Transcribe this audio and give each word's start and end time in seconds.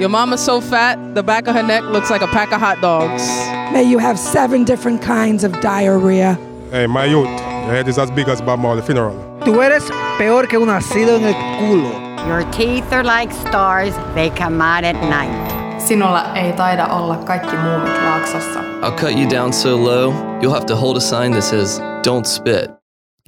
Your 0.00 0.08
mama's 0.08 0.42
so 0.42 0.62
fat, 0.62 1.14
the 1.14 1.22
back 1.22 1.46
of 1.46 1.54
her 1.54 1.62
neck 1.62 1.82
looks 1.84 2.08
like 2.08 2.22
a 2.22 2.26
pack 2.28 2.52
of 2.52 2.58
hot 2.60 2.80
dogs. 2.80 3.22
May 3.70 3.82
you 3.82 3.98
have 3.98 4.18
seven 4.18 4.64
different 4.64 5.02
kinds 5.02 5.44
of 5.44 5.52
diarrhea. 5.60 6.38
Hey, 6.70 6.86
my 6.86 7.04
youth, 7.04 7.28
your 7.28 7.74
head 7.74 7.86
is 7.86 7.98
as 7.98 8.10
big 8.10 8.26
as 8.26 8.40
Bob 8.40 8.60
Marley 8.60 8.80
funeral. 8.80 9.14
Tú 9.44 9.62
eres 9.62 9.84
peor 10.16 10.46
que 10.46 10.58
un 10.58 10.68
nacido 10.68 11.18
en 11.18 11.24
el 11.24 11.34
culo. 11.60 12.26
Your 12.26 12.50
teeth 12.50 12.90
are 12.94 13.04
like 13.04 13.30
stars, 13.30 13.94
they 14.14 14.30
come 14.30 14.62
out 14.62 14.84
at 14.84 14.94
night. 14.94 15.50
Sinulla 15.78 16.32
ei 16.34 16.52
taida 16.52 16.88
olla 16.88 17.16
kaikki 17.26 17.56
muumit 17.56 17.92
Laaksossa. 17.92 18.82
I'll 18.82 18.96
cut 18.96 19.18
you 19.18 19.28
down 19.28 19.52
so 19.52 19.76
low, 19.76 20.14
you'll 20.40 20.54
have 20.54 20.66
to 20.66 20.76
hold 20.76 20.96
a 20.96 21.00
sign 21.02 21.32
that 21.32 21.42
says, 21.42 21.78
Don't 22.02 22.26
spit. 22.26 22.70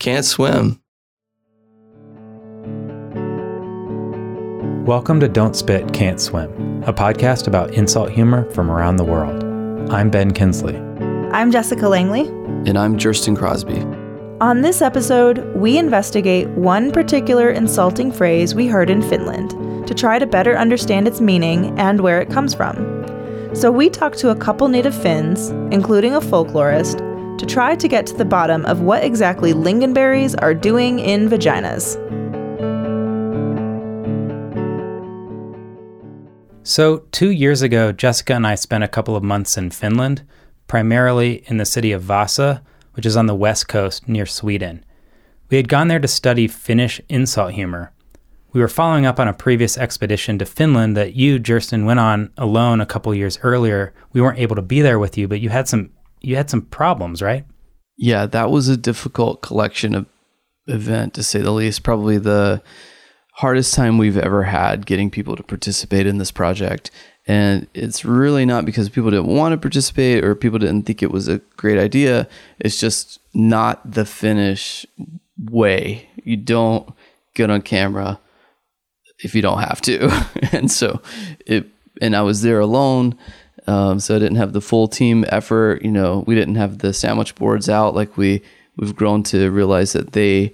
Can't 0.00 0.24
swim. 0.24 0.81
Welcome 4.86 5.20
to 5.20 5.28
Don't 5.28 5.54
Spit, 5.54 5.92
Can't 5.92 6.20
Swim, 6.20 6.82
a 6.82 6.92
podcast 6.92 7.46
about 7.46 7.72
insult 7.72 8.10
humor 8.10 8.50
from 8.50 8.68
around 8.68 8.96
the 8.96 9.04
world. 9.04 9.44
I'm 9.92 10.10
Ben 10.10 10.32
Kinsley. 10.32 10.76
I'm 11.30 11.52
Jessica 11.52 11.88
Langley. 11.88 12.22
And 12.68 12.76
I'm 12.76 12.98
Jurston 12.98 13.36
Crosby. 13.36 13.78
On 14.40 14.62
this 14.62 14.82
episode, 14.82 15.54
we 15.54 15.78
investigate 15.78 16.48
one 16.48 16.90
particular 16.90 17.48
insulting 17.48 18.10
phrase 18.10 18.56
we 18.56 18.66
heard 18.66 18.90
in 18.90 19.02
Finland 19.02 19.50
to 19.86 19.94
try 19.94 20.18
to 20.18 20.26
better 20.26 20.58
understand 20.58 21.06
its 21.06 21.20
meaning 21.20 21.78
and 21.78 22.00
where 22.00 22.20
it 22.20 22.28
comes 22.28 22.52
from. 22.52 22.76
So 23.54 23.70
we 23.70 23.88
talked 23.88 24.18
to 24.18 24.30
a 24.30 24.36
couple 24.36 24.66
native 24.66 25.00
Finns, 25.00 25.50
including 25.72 26.16
a 26.16 26.20
folklorist, 26.20 26.98
to 27.38 27.46
try 27.46 27.76
to 27.76 27.86
get 27.86 28.04
to 28.06 28.14
the 28.14 28.24
bottom 28.24 28.64
of 28.66 28.80
what 28.80 29.04
exactly 29.04 29.52
lingonberries 29.52 30.34
are 30.42 30.54
doing 30.54 30.98
in 30.98 31.28
vaginas. 31.28 31.96
So, 36.64 36.98
two 37.10 37.30
years 37.30 37.62
ago, 37.62 37.90
Jessica 37.90 38.34
and 38.34 38.46
I 38.46 38.54
spent 38.54 38.84
a 38.84 38.88
couple 38.88 39.16
of 39.16 39.24
months 39.24 39.58
in 39.58 39.70
Finland, 39.70 40.22
primarily 40.68 41.42
in 41.46 41.56
the 41.56 41.64
city 41.64 41.90
of 41.90 42.02
Vasa, 42.02 42.62
which 42.94 43.04
is 43.04 43.16
on 43.16 43.26
the 43.26 43.34
west 43.34 43.66
coast 43.66 44.08
near 44.08 44.26
Sweden. 44.26 44.84
We 45.50 45.56
had 45.56 45.68
gone 45.68 45.88
there 45.88 45.98
to 45.98 46.06
study 46.06 46.46
Finnish 46.46 47.00
insult 47.08 47.54
humor. 47.54 47.92
We 48.52 48.60
were 48.60 48.68
following 48.68 49.06
up 49.06 49.18
on 49.18 49.26
a 49.26 49.34
previous 49.34 49.76
expedition 49.76 50.38
to 50.38 50.46
Finland 50.46 50.96
that 50.96 51.14
you, 51.14 51.40
Jurston, 51.40 51.84
went 51.84 51.98
on 51.98 52.30
alone 52.38 52.80
a 52.80 52.86
couple 52.86 53.12
years 53.12 53.40
earlier. 53.42 53.92
We 54.12 54.20
weren't 54.20 54.38
able 54.38 54.56
to 54.56 54.62
be 54.62 54.82
there 54.82 55.00
with 55.00 55.18
you, 55.18 55.26
but 55.26 55.40
you 55.40 55.48
had 55.48 55.66
some 55.68 55.90
you 56.20 56.36
had 56.36 56.48
some 56.48 56.62
problems, 56.62 57.20
right? 57.20 57.44
Yeah, 57.96 58.26
that 58.26 58.50
was 58.50 58.68
a 58.68 58.76
difficult 58.76 59.42
collection 59.42 59.96
of 59.96 60.06
event 60.68 61.14
to 61.14 61.24
say 61.24 61.40
the 61.40 61.50
least. 61.50 61.82
Probably 61.82 62.18
the 62.18 62.62
hardest 63.32 63.74
time 63.74 63.98
we've 63.98 64.18
ever 64.18 64.44
had 64.44 64.86
getting 64.86 65.10
people 65.10 65.36
to 65.36 65.42
participate 65.42 66.06
in 66.06 66.18
this 66.18 66.30
project. 66.30 66.90
And 67.26 67.66
it's 67.72 68.04
really 68.04 68.44
not 68.44 68.64
because 68.64 68.88
people 68.88 69.10
didn't 69.10 69.34
want 69.34 69.52
to 69.52 69.58
participate 69.58 70.24
or 70.24 70.34
people 70.34 70.58
didn't 70.58 70.82
think 70.82 71.02
it 71.02 71.10
was 71.10 71.28
a 71.28 71.38
great 71.56 71.78
idea. 71.78 72.28
It's 72.58 72.78
just 72.78 73.20
not 73.32 73.90
the 73.90 74.04
Finnish 74.04 74.84
way. 75.38 76.08
You 76.24 76.36
don't 76.36 76.92
get 77.34 77.50
on 77.50 77.62
camera 77.62 78.20
if 79.20 79.34
you 79.34 79.42
don't 79.42 79.60
have 79.60 79.80
to. 79.82 80.10
and 80.52 80.70
so 80.70 81.00
it, 81.46 81.66
and 82.00 82.16
I 82.16 82.22
was 82.22 82.42
there 82.42 82.60
alone. 82.60 83.16
Um, 83.66 84.00
so 84.00 84.16
I 84.16 84.18
didn't 84.18 84.36
have 84.36 84.52
the 84.52 84.60
full 84.60 84.88
team 84.88 85.24
effort. 85.28 85.82
You 85.82 85.92
know, 85.92 86.24
we 86.26 86.34
didn't 86.34 86.56
have 86.56 86.78
the 86.78 86.92
sandwich 86.92 87.36
boards 87.36 87.68
out 87.68 87.94
like 87.94 88.16
we, 88.16 88.42
we've 88.76 88.96
grown 88.96 89.22
to 89.24 89.50
realize 89.50 89.92
that 89.92 90.12
they 90.12 90.52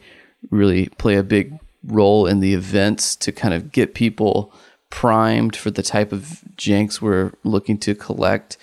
really 0.50 0.88
play 0.98 1.16
a 1.16 1.22
big 1.22 1.58
role 1.84 2.26
in 2.26 2.40
the 2.40 2.54
events 2.54 3.16
to 3.16 3.32
kind 3.32 3.54
of 3.54 3.72
get 3.72 3.94
people 3.94 4.52
primed 4.90 5.54
for 5.54 5.70
the 5.70 5.82
type 5.82 6.12
of 6.12 6.42
janks 6.56 7.00
we're 7.00 7.32
looking 7.44 7.78
to 7.78 7.94
collect. 7.94 8.56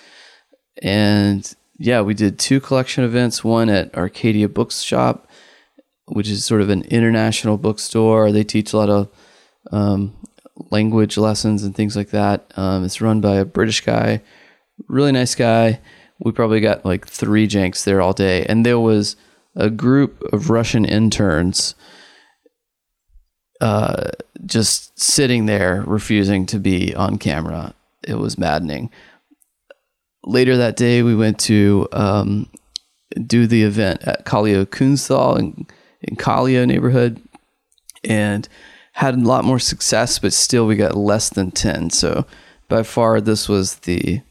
And 0.81 1.53
yeah, 1.77 2.01
we 2.01 2.13
did 2.13 2.39
two 2.39 2.59
collection 2.59 3.03
events, 3.03 3.43
one 3.43 3.69
at 3.69 3.95
Arcadia 3.95 4.49
Bookshop, 4.49 5.27
which 6.05 6.29
is 6.29 6.45
sort 6.45 6.61
of 6.61 6.69
an 6.69 6.83
international 6.83 7.57
bookstore. 7.57 8.31
They 8.31 8.43
teach 8.43 8.73
a 8.73 8.77
lot 8.77 8.89
of 8.89 9.09
um, 9.71 10.15
language 10.71 11.17
lessons 11.17 11.63
and 11.63 11.75
things 11.75 11.95
like 11.95 12.09
that. 12.09 12.51
Um, 12.55 12.83
it's 12.83 13.01
run 13.01 13.21
by 13.21 13.35
a 13.35 13.45
British 13.45 13.81
guy, 13.81 14.21
really 14.87 15.11
nice 15.11 15.35
guy. 15.35 15.79
We 16.19 16.31
probably 16.31 16.61
got 16.61 16.85
like 16.85 17.07
three 17.07 17.47
janks 17.47 17.83
there 17.83 18.01
all 18.01 18.13
day. 18.13 18.45
And 18.45 18.65
there 18.65 18.79
was 18.79 19.15
a 19.55 19.69
group 19.69 20.21
of 20.33 20.49
Russian 20.49 20.85
interns 20.85 21.75
uh, 23.61 24.11
just 24.45 24.97
sitting 24.99 25.45
there 25.45 25.83
refusing 25.85 26.45
to 26.47 26.59
be 26.59 26.93
on 26.95 27.17
camera. 27.17 27.73
It 28.03 28.15
was 28.15 28.37
maddening. 28.37 28.91
Later 30.23 30.57
that 30.57 30.75
day, 30.75 31.03
we 31.03 31.15
went 31.15 31.39
to 31.41 31.87
um, 31.91 32.49
do 33.25 33.47
the 33.47 33.63
event 33.63 34.01
at 34.03 34.25
Kallio 34.25 34.65
Kunsthal 34.65 35.39
in, 35.39 35.67
in 36.01 36.15
Kallio 36.15 36.65
neighborhood 36.67 37.21
and 38.03 38.47
had 38.93 39.15
a 39.15 39.19
lot 39.19 39.45
more 39.45 39.59
success, 39.59 40.19
but 40.19 40.33
still 40.33 40.65
we 40.65 40.75
got 40.75 40.95
less 40.95 41.29
than 41.29 41.51
10. 41.51 41.89
So 41.91 42.25
by 42.67 42.83
far, 42.83 43.21
this 43.21 43.47
was 43.47 43.75
the 43.79 44.21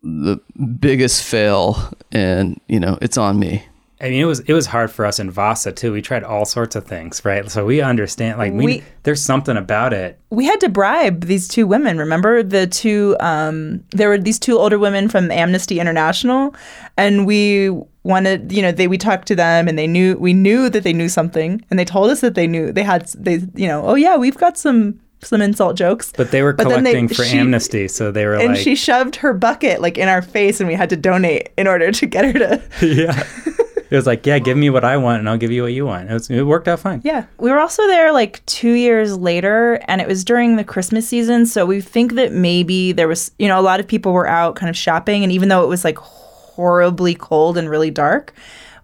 the 0.00 0.40
biggest 0.78 1.24
fail 1.24 1.92
and 2.12 2.60
you 2.68 2.78
know 2.78 2.96
it's 3.02 3.18
on 3.18 3.36
me 3.36 3.66
I 4.00 4.10
mean, 4.10 4.20
it 4.20 4.26
was 4.26 4.40
it 4.40 4.52
was 4.52 4.66
hard 4.66 4.92
for 4.92 5.04
us 5.04 5.18
in 5.18 5.30
Vasa 5.30 5.72
too. 5.72 5.92
We 5.92 6.02
tried 6.02 6.22
all 6.22 6.44
sorts 6.44 6.76
of 6.76 6.84
things, 6.84 7.24
right? 7.24 7.50
So 7.50 7.64
we 7.64 7.80
understand, 7.80 8.38
like, 8.38 8.52
we, 8.52 8.64
we 8.64 8.82
there's 9.02 9.20
something 9.20 9.56
about 9.56 9.92
it. 9.92 10.20
We 10.30 10.44
had 10.44 10.60
to 10.60 10.68
bribe 10.68 11.24
these 11.24 11.48
two 11.48 11.66
women. 11.66 11.98
Remember 11.98 12.44
the 12.44 12.68
two? 12.68 13.16
Um, 13.18 13.82
there 13.90 14.08
were 14.08 14.18
these 14.18 14.38
two 14.38 14.56
older 14.56 14.78
women 14.78 15.08
from 15.08 15.32
Amnesty 15.32 15.80
International, 15.80 16.54
and 16.96 17.26
we 17.26 17.70
wanted, 18.04 18.52
you 18.52 18.62
know, 18.62 18.70
they 18.70 18.86
we 18.86 18.98
talked 18.98 19.26
to 19.28 19.34
them, 19.34 19.66
and 19.66 19.76
they 19.76 19.88
knew 19.88 20.16
we 20.16 20.32
knew 20.32 20.70
that 20.70 20.84
they 20.84 20.92
knew 20.92 21.08
something, 21.08 21.64
and 21.68 21.78
they 21.78 21.84
told 21.84 22.10
us 22.10 22.20
that 22.20 22.36
they 22.36 22.46
knew 22.46 22.70
they 22.70 22.84
had 22.84 23.08
they, 23.16 23.40
you 23.56 23.66
know, 23.66 23.82
oh 23.84 23.96
yeah, 23.96 24.16
we've 24.16 24.38
got 24.38 24.56
some 24.56 25.00
some 25.22 25.42
insult 25.42 25.76
jokes. 25.76 26.12
But 26.16 26.30
they 26.30 26.42
were 26.42 26.52
but 26.52 26.68
collecting 26.68 27.08
they, 27.08 27.14
for 27.14 27.24
she, 27.24 27.38
Amnesty, 27.38 27.88
so 27.88 28.12
they 28.12 28.26
were 28.26 28.34
and 28.34 28.50
like, 28.50 28.58
she 28.58 28.76
shoved 28.76 29.16
her 29.16 29.34
bucket 29.34 29.80
like 29.80 29.98
in 29.98 30.08
our 30.08 30.22
face, 30.22 30.60
and 30.60 30.68
we 30.68 30.74
had 30.74 30.90
to 30.90 30.96
donate 30.96 31.50
in 31.58 31.66
order 31.66 31.90
to 31.90 32.06
get 32.06 32.24
her 32.24 32.32
to. 32.32 32.62
yeah. 32.86 33.54
It 33.90 33.96
was 33.96 34.06
like, 34.06 34.26
yeah, 34.26 34.38
give 34.38 34.56
me 34.56 34.68
what 34.68 34.84
I 34.84 34.96
want 34.98 35.20
and 35.20 35.28
I'll 35.28 35.38
give 35.38 35.50
you 35.50 35.62
what 35.62 35.72
you 35.72 35.86
want. 35.86 36.10
It, 36.10 36.12
was, 36.12 36.30
it 36.30 36.42
worked 36.42 36.68
out 36.68 36.80
fine. 36.80 37.00
Yeah. 37.04 37.24
We 37.38 37.50
were 37.50 37.58
also 37.58 37.86
there 37.86 38.12
like 38.12 38.44
two 38.44 38.72
years 38.72 39.16
later 39.16 39.80
and 39.88 40.00
it 40.00 40.06
was 40.06 40.24
during 40.24 40.56
the 40.56 40.64
Christmas 40.64 41.08
season. 41.08 41.46
So 41.46 41.64
we 41.64 41.80
think 41.80 42.12
that 42.14 42.32
maybe 42.32 42.92
there 42.92 43.08
was, 43.08 43.30
you 43.38 43.48
know, 43.48 43.58
a 43.58 43.62
lot 43.62 43.80
of 43.80 43.88
people 43.88 44.12
were 44.12 44.26
out 44.26 44.56
kind 44.56 44.68
of 44.68 44.76
shopping. 44.76 45.22
And 45.22 45.32
even 45.32 45.48
though 45.48 45.64
it 45.64 45.68
was 45.68 45.84
like 45.84 45.96
horribly 45.96 47.14
cold 47.14 47.56
and 47.56 47.70
really 47.70 47.90
dark, 47.90 48.34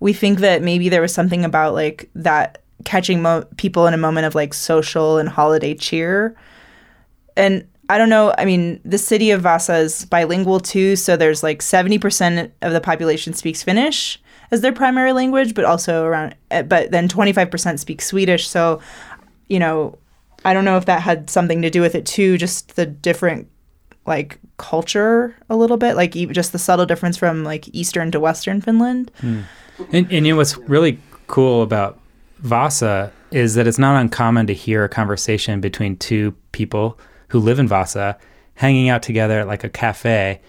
we 0.01 0.15
think 0.15 0.39
that 0.39 0.63
maybe 0.63 0.89
there 0.89 1.03
was 1.03 1.13
something 1.13 1.45
about 1.45 1.75
like 1.75 2.09
that 2.15 2.63
catching 2.85 3.21
mo- 3.21 3.47
people 3.59 3.87
in 3.87 3.93
a 3.93 3.99
moment 3.99 4.27
of 4.27 4.35
like 4.35 4.55
social 4.55 5.19
and 5.19 5.29
holiday 5.29 5.75
cheer. 5.75 6.35
And 7.37 7.67
I 7.91 7.99
don't 7.99 8.09
know. 8.09 8.35
I 8.39 8.47
mean, 8.47 8.81
the 8.87 8.97
city 8.97 9.31
of 9.33 9.43
Vasa 9.43 9.77
is 9.77 10.07
bilingual 10.07 10.61
too. 10.61 10.97
So 10.97 11.19
there's 11.19 11.43
like 11.43 11.61
70% 11.61 12.51
of 12.63 12.73
the 12.73 12.81
population 12.81 13.35
speaks 13.35 13.63
Finnish 13.63 14.19
as 14.51 14.61
their 14.61 14.73
primary 14.73 15.13
language, 15.13 15.55
but 15.55 15.65
also 15.65 16.05
around, 16.05 16.35
eh, 16.51 16.63
but 16.63 16.91
then 16.91 17.09
25% 17.09 17.79
speak 17.79 18.03
Swedish. 18.03 18.49
So, 18.49 18.81
you 19.49 19.59
know, 19.59 19.99
I 20.45 20.53
don't 20.53 20.65
know 20.65 20.77
if 20.77 20.87
that 20.87 21.03
had 21.03 21.31
something 21.31 21.63
to 21.63 21.71
do 21.71 21.81
with 21.81 21.95
it 21.95 22.07
too, 22.07 22.37
just 22.39 22.77
the 22.77 22.87
different 22.87 23.49
like 24.07 24.39
culture 24.59 25.35
a 25.49 25.57
little 25.57 25.77
bit, 25.77 25.97
like 25.97 26.15
even 26.15 26.35
just 26.35 26.53
the 26.53 26.59
subtle 26.59 26.87
difference 26.87 27.17
from 27.17 27.45
like 27.45 27.69
Eastern 27.75 28.11
to 28.11 28.21
Western 28.21 28.61
Finland. 28.61 29.11
Hmm. 29.21 29.41
And, 29.93 30.07
and 30.13 30.27
you 30.27 30.33
know, 30.33 30.37
what's 30.37 30.57
really 30.59 30.99
cool 31.27 31.63
about 31.63 31.99
Vasa 32.41 33.11
is 33.31 33.55
that 33.55 33.67
it's 33.67 33.79
not 33.79 34.01
uncommon 34.01 34.47
to 34.47 34.55
hear 34.55 34.85
a 34.85 34.89
conversation 34.89 35.61
between 35.61 35.97
two 35.97 36.33
people 36.53 36.99
who 37.29 37.41
live 37.41 37.59
in 37.59 37.67
Vasa 37.67 38.19
hanging 38.55 38.89
out 38.89 39.03
together 39.03 39.41
at 39.41 39.47
like 39.47 39.65
a 39.65 39.69
cafe 39.69 40.41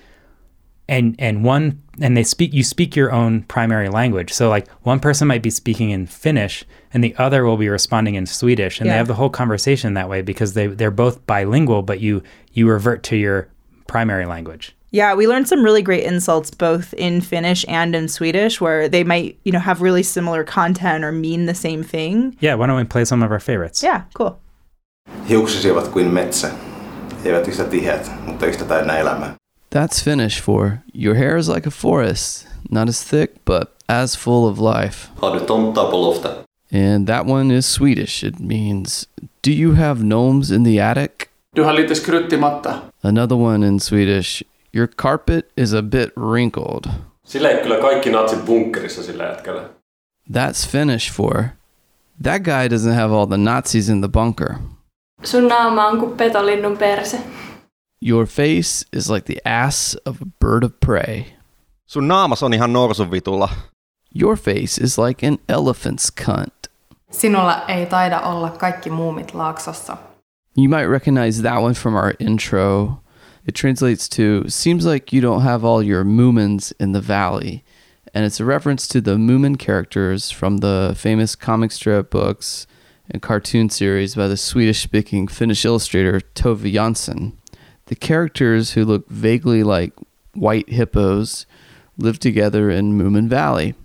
and 0.88 1.16
and 1.20 1.44
one 1.44 1.82
and 2.02 2.16
they 2.16 2.24
speak 2.24 2.54
you 2.54 2.64
speak 2.64 2.96
your 2.96 3.12
own 3.12 3.42
primary 3.44 3.90
language 3.90 4.32
so 4.32 4.50
like 4.50 4.70
one 4.84 5.00
person 5.00 5.28
might 5.28 5.42
be 5.42 5.50
speaking 5.50 5.90
in 5.90 6.06
finnish 6.06 6.64
and 6.94 7.04
the 7.04 7.16
other 7.18 7.44
will 7.44 7.58
be 7.58 7.70
responding 7.70 8.16
in 8.16 8.26
swedish 8.26 8.80
and 8.80 8.88
yeah. 8.88 8.94
they 8.94 8.98
have 8.98 9.08
the 9.08 9.16
whole 9.16 9.30
conversation 9.30 9.94
that 9.94 10.10
way 10.10 10.22
because 10.22 10.54
they 10.54 10.68
they're 10.68 10.92
both 10.92 11.26
bilingual 11.26 11.82
but 11.82 12.00
you 12.00 12.22
you 12.54 12.68
revert 12.70 13.04
to 13.04 13.16
your 13.16 13.48
primary 13.88 14.26
language 14.26 14.76
yeah, 14.92 15.14
we 15.14 15.28
learned 15.28 15.46
some 15.46 15.62
really 15.62 15.82
great 15.82 16.06
insults 16.06 16.52
both 16.52 16.94
in 16.94 17.20
Finnish 17.20 17.66
and 17.68 17.94
in 17.94 18.08
Swedish 18.08 18.62
where 18.62 18.88
they 18.88 19.04
might, 19.04 19.38
you 19.44 19.52
know, 19.52 19.60
have 19.60 19.82
really 19.82 20.04
similar 20.04 20.46
content 20.46 21.04
or 21.04 21.12
mean 21.12 21.48
the 21.48 21.54
same 21.54 21.84
thing. 21.84 22.38
Yeah, 22.40 22.56
why 22.56 22.68
don't 22.68 22.78
we 22.78 22.86
play 22.86 23.04
some 23.04 23.22
of 23.22 23.30
our 23.30 23.42
favorites? 23.42 23.84
Yeah, 23.84 24.04
cool. 24.14 24.40
Hiuksisi 25.30 25.72
ovat 25.72 25.88
kuin 25.88 26.14
metsä. 26.14 26.52
Eivät 27.26 27.48
yhtä 27.48 27.64
tiheät, 27.64 28.12
mutta 28.26 28.46
yhtä 28.46 28.66
täynnä 28.66 28.98
elämää. 28.98 29.36
That's 29.70 30.02
Finnish 30.02 30.40
for 30.40 30.84
your 30.94 31.16
hair 31.16 31.38
is 31.38 31.50
like 31.50 31.68
a 31.68 31.72
forest, 31.72 32.48
not 32.70 32.88
as 32.88 33.04
thick, 33.04 33.44
but 33.46 33.74
as 33.90 34.16
full 34.16 34.48
of 34.48 34.60
life. 34.60 35.10
And 36.72 37.08
that 37.08 37.26
one 37.26 37.52
is 37.52 37.66
Swedish. 37.66 38.24
It 38.24 38.40
means, 38.40 39.08
do 39.42 39.52
you 39.52 39.74
have 39.74 40.04
gnomes 40.04 40.52
in 40.52 40.64
the 40.64 40.80
attic? 40.80 41.30
Du 41.56 41.64
har 41.64 41.74
lite 41.74 41.96
skruttig 41.96 42.40
matta. 42.40 42.82
Another 43.04 43.36
one 43.38 43.64
in 43.68 43.80
Swedish. 43.80 44.44
Your 44.74 44.88
carpet 44.88 45.52
is 45.56 45.74
a 45.74 45.82
bit 45.82 46.12
wrinkled. 46.18 46.90
Sillä 47.24 47.50
ei 47.50 47.64
kyllä 47.64 47.78
kaikki 47.78 48.12
natsit 48.12 48.46
bunkkerissa 48.46 49.04
sillä 49.04 49.24
jätkällä. 49.24 49.70
That's 50.32 50.70
Finnish 50.70 51.14
for. 51.14 51.44
That 52.24 52.44
guy 52.44 52.68
doesn't 52.68 52.94
have 52.94 53.14
all 53.14 53.26
the 53.26 53.38
Nazis 53.38 53.90
in 53.90 54.02
the 54.02 54.10
bunker. 54.10 54.56
Sun 55.24 55.48
naama 55.48 55.88
on 55.88 56.00
kuin 56.00 56.18
petolinnun 56.18 56.78
perse. 56.78 57.18
Your 58.02 58.26
face 58.26 58.84
is 58.92 59.10
like 59.10 59.26
the 59.26 59.42
ass 59.48 59.96
of 60.06 60.22
a 60.22 60.26
bird 60.26 60.64
of 60.64 60.80
prey. 60.80 61.34
Sun 61.88 62.08
naamas 62.08 62.44
on 62.44 62.52
ihan 62.52 62.72
norsun 62.72 63.10
vitulla. 63.10 63.50
Your 64.12 64.36
face 64.36 64.78
is 64.78 64.98
like 64.98 65.24
an 65.24 65.40
elephant's 65.48 66.10
cunt. 66.10 66.68
Sinulla 67.12 67.66
ei 67.70 67.86
taida 67.86 68.22
olla 68.26 68.50
kaikki 68.58 68.90
muumit 68.90 69.32
laaksossa. 69.34 69.98
You 70.56 70.70
might 70.70 70.86
recognize 70.86 71.42
that 71.42 71.62
one 71.62 71.74
from 71.74 71.96
our 71.96 72.16
intro. 72.20 73.02
It 73.46 73.56
translates 73.56 74.10
to 74.10 74.48
seems 74.50 74.86
like 74.86 75.14
you 75.14 75.22
don't 75.22 75.42
have 75.42 75.64
all 75.64 75.84
your 75.84 76.04
Moomins 76.04 76.74
in 76.80 76.94
the 76.94 77.02
valley. 77.02 77.64
And 78.14 78.26
it's 78.26 78.40
a 78.40 78.46
reference 78.46 78.88
to 78.90 79.02
the 79.02 79.18
Moomin 79.18 79.60
characters 79.60 80.32
from 80.32 80.58
the 80.58 80.96
famous 80.98 81.36
comic 81.36 81.72
strip 81.72 82.10
books 82.10 82.66
and 83.12 83.22
cartoon 83.22 83.70
series 83.70 84.16
by 84.16 84.28
the 84.28 84.38
Swedish 84.38 84.82
speaking 84.82 85.28
Finnish 85.28 85.66
illustrator 85.66 86.22
Tove 86.34 86.72
Jansson. 86.74 87.34
The 87.88 87.96
characters 87.96 88.72
who 88.72 88.84
look 88.84 89.08
vaguely 89.10 89.64
like 89.64 89.94
white 90.34 90.70
hippos 90.70 91.46
live 91.98 92.20
together 92.20 92.70
in 92.70 92.98
Moomin 92.98 93.28
Valley. 93.28 93.76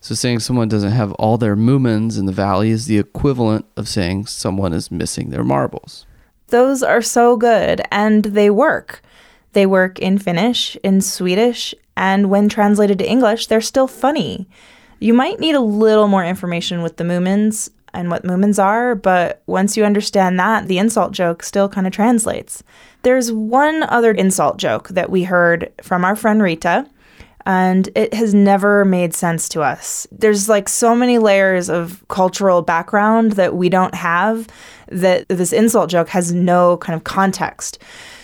So 0.00 0.14
saying 0.14 0.40
someone 0.40 0.68
doesn't 0.68 0.92
have 0.92 1.12
all 1.14 1.38
their 1.38 1.56
Moomins 1.56 2.18
in 2.18 2.26
the 2.26 2.32
valley 2.32 2.70
is 2.70 2.86
the 2.86 2.98
equivalent 2.98 3.66
of 3.76 3.88
saying 3.88 4.26
someone 4.26 4.72
is 4.72 4.90
missing 4.90 5.30
their 5.30 5.42
marbles. 5.42 6.06
Those 6.48 6.82
are 6.82 7.02
so 7.02 7.36
good 7.36 7.82
and 7.90 8.24
they 8.24 8.48
work. 8.48 9.02
They 9.54 9.66
work 9.66 9.98
in 9.98 10.18
Finnish, 10.18 10.76
in 10.84 11.00
Swedish, 11.00 11.74
and 11.96 12.30
when 12.30 12.48
translated 12.48 12.98
to 12.98 13.10
English, 13.10 13.46
they're 13.48 13.60
still 13.60 13.88
funny. 13.88 14.46
You 15.00 15.14
might 15.14 15.40
need 15.40 15.54
a 15.54 15.60
little 15.60 16.06
more 16.06 16.24
information 16.24 16.82
with 16.82 16.96
the 16.96 17.04
Moomins 17.04 17.70
and 17.94 18.10
what 18.10 18.24
Moomins 18.24 18.62
are, 18.62 18.94
but 18.94 19.42
once 19.46 19.76
you 19.76 19.84
understand 19.84 20.38
that, 20.38 20.68
the 20.68 20.78
insult 20.78 21.12
joke 21.12 21.42
still 21.42 21.68
kind 21.68 21.86
of 21.86 21.92
translates. 21.92 22.62
There's 23.02 23.32
one 23.32 23.82
other 23.84 24.12
insult 24.12 24.56
joke 24.58 24.88
that 24.88 25.10
we 25.10 25.24
heard 25.24 25.72
from 25.82 26.04
our 26.04 26.16
friend 26.16 26.42
Rita, 26.42 26.86
and 27.46 27.88
it 27.94 28.12
has 28.12 28.34
never 28.34 28.84
made 28.84 29.14
sense 29.14 29.48
to 29.50 29.62
us. 29.62 30.06
There's 30.12 30.48
like 30.48 30.68
so 30.68 30.94
many 30.94 31.18
layers 31.18 31.70
of 31.70 32.04
cultural 32.08 32.62
background 32.62 33.32
that 33.32 33.54
we 33.54 33.68
don't 33.68 33.94
have 33.94 34.48
that 34.88 35.28
this 35.28 35.52
insult 35.52 35.90
joke 35.90 36.08
has 36.10 36.32
no 36.32 36.76
kind 36.78 36.96
of 36.96 37.04
context. 37.04 37.78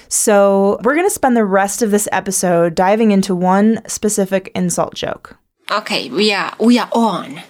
So, 0.08 0.78
we're 0.84 0.94
going 0.94 1.06
to 1.06 1.10
spend 1.10 1.36
the 1.36 1.44
rest 1.44 1.82
of 1.82 1.90
this 1.90 2.06
episode 2.12 2.74
diving 2.74 3.10
into 3.10 3.34
one 3.34 3.80
specific 3.88 4.52
insult 4.54 4.94
joke. 4.94 5.36
Okay, 5.70 6.10
we 6.10 6.32
are 6.32 6.54
we 6.60 6.78
are 6.78 6.90
on. 6.92 7.40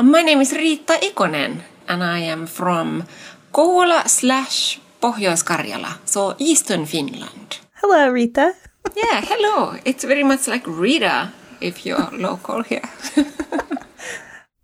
Uh, 0.00 0.02
My 0.02 0.22
name 0.22 0.40
is 0.40 0.54
Riitta 0.54 0.96
Ikonen, 1.02 1.60
and 1.86 2.02
I 2.02 2.20
am 2.20 2.46
from 2.46 3.04
Kouvola 3.52 4.08
slash 4.08 4.80
Pohjois-Karjala, 5.02 5.98
so 6.06 6.34
Eastern 6.38 6.86
Finland. 6.86 7.58
Hello, 7.74 8.08
Rita. 8.08 8.54
Yeah, 8.96 9.20
hello. 9.20 9.76
It's 9.84 10.04
very 10.04 10.22
much 10.24 10.48
like 10.48 10.66
Rita 10.66 11.32
if 11.60 11.84
you're 11.84 12.10
local 12.28 12.62
here. 12.62 12.88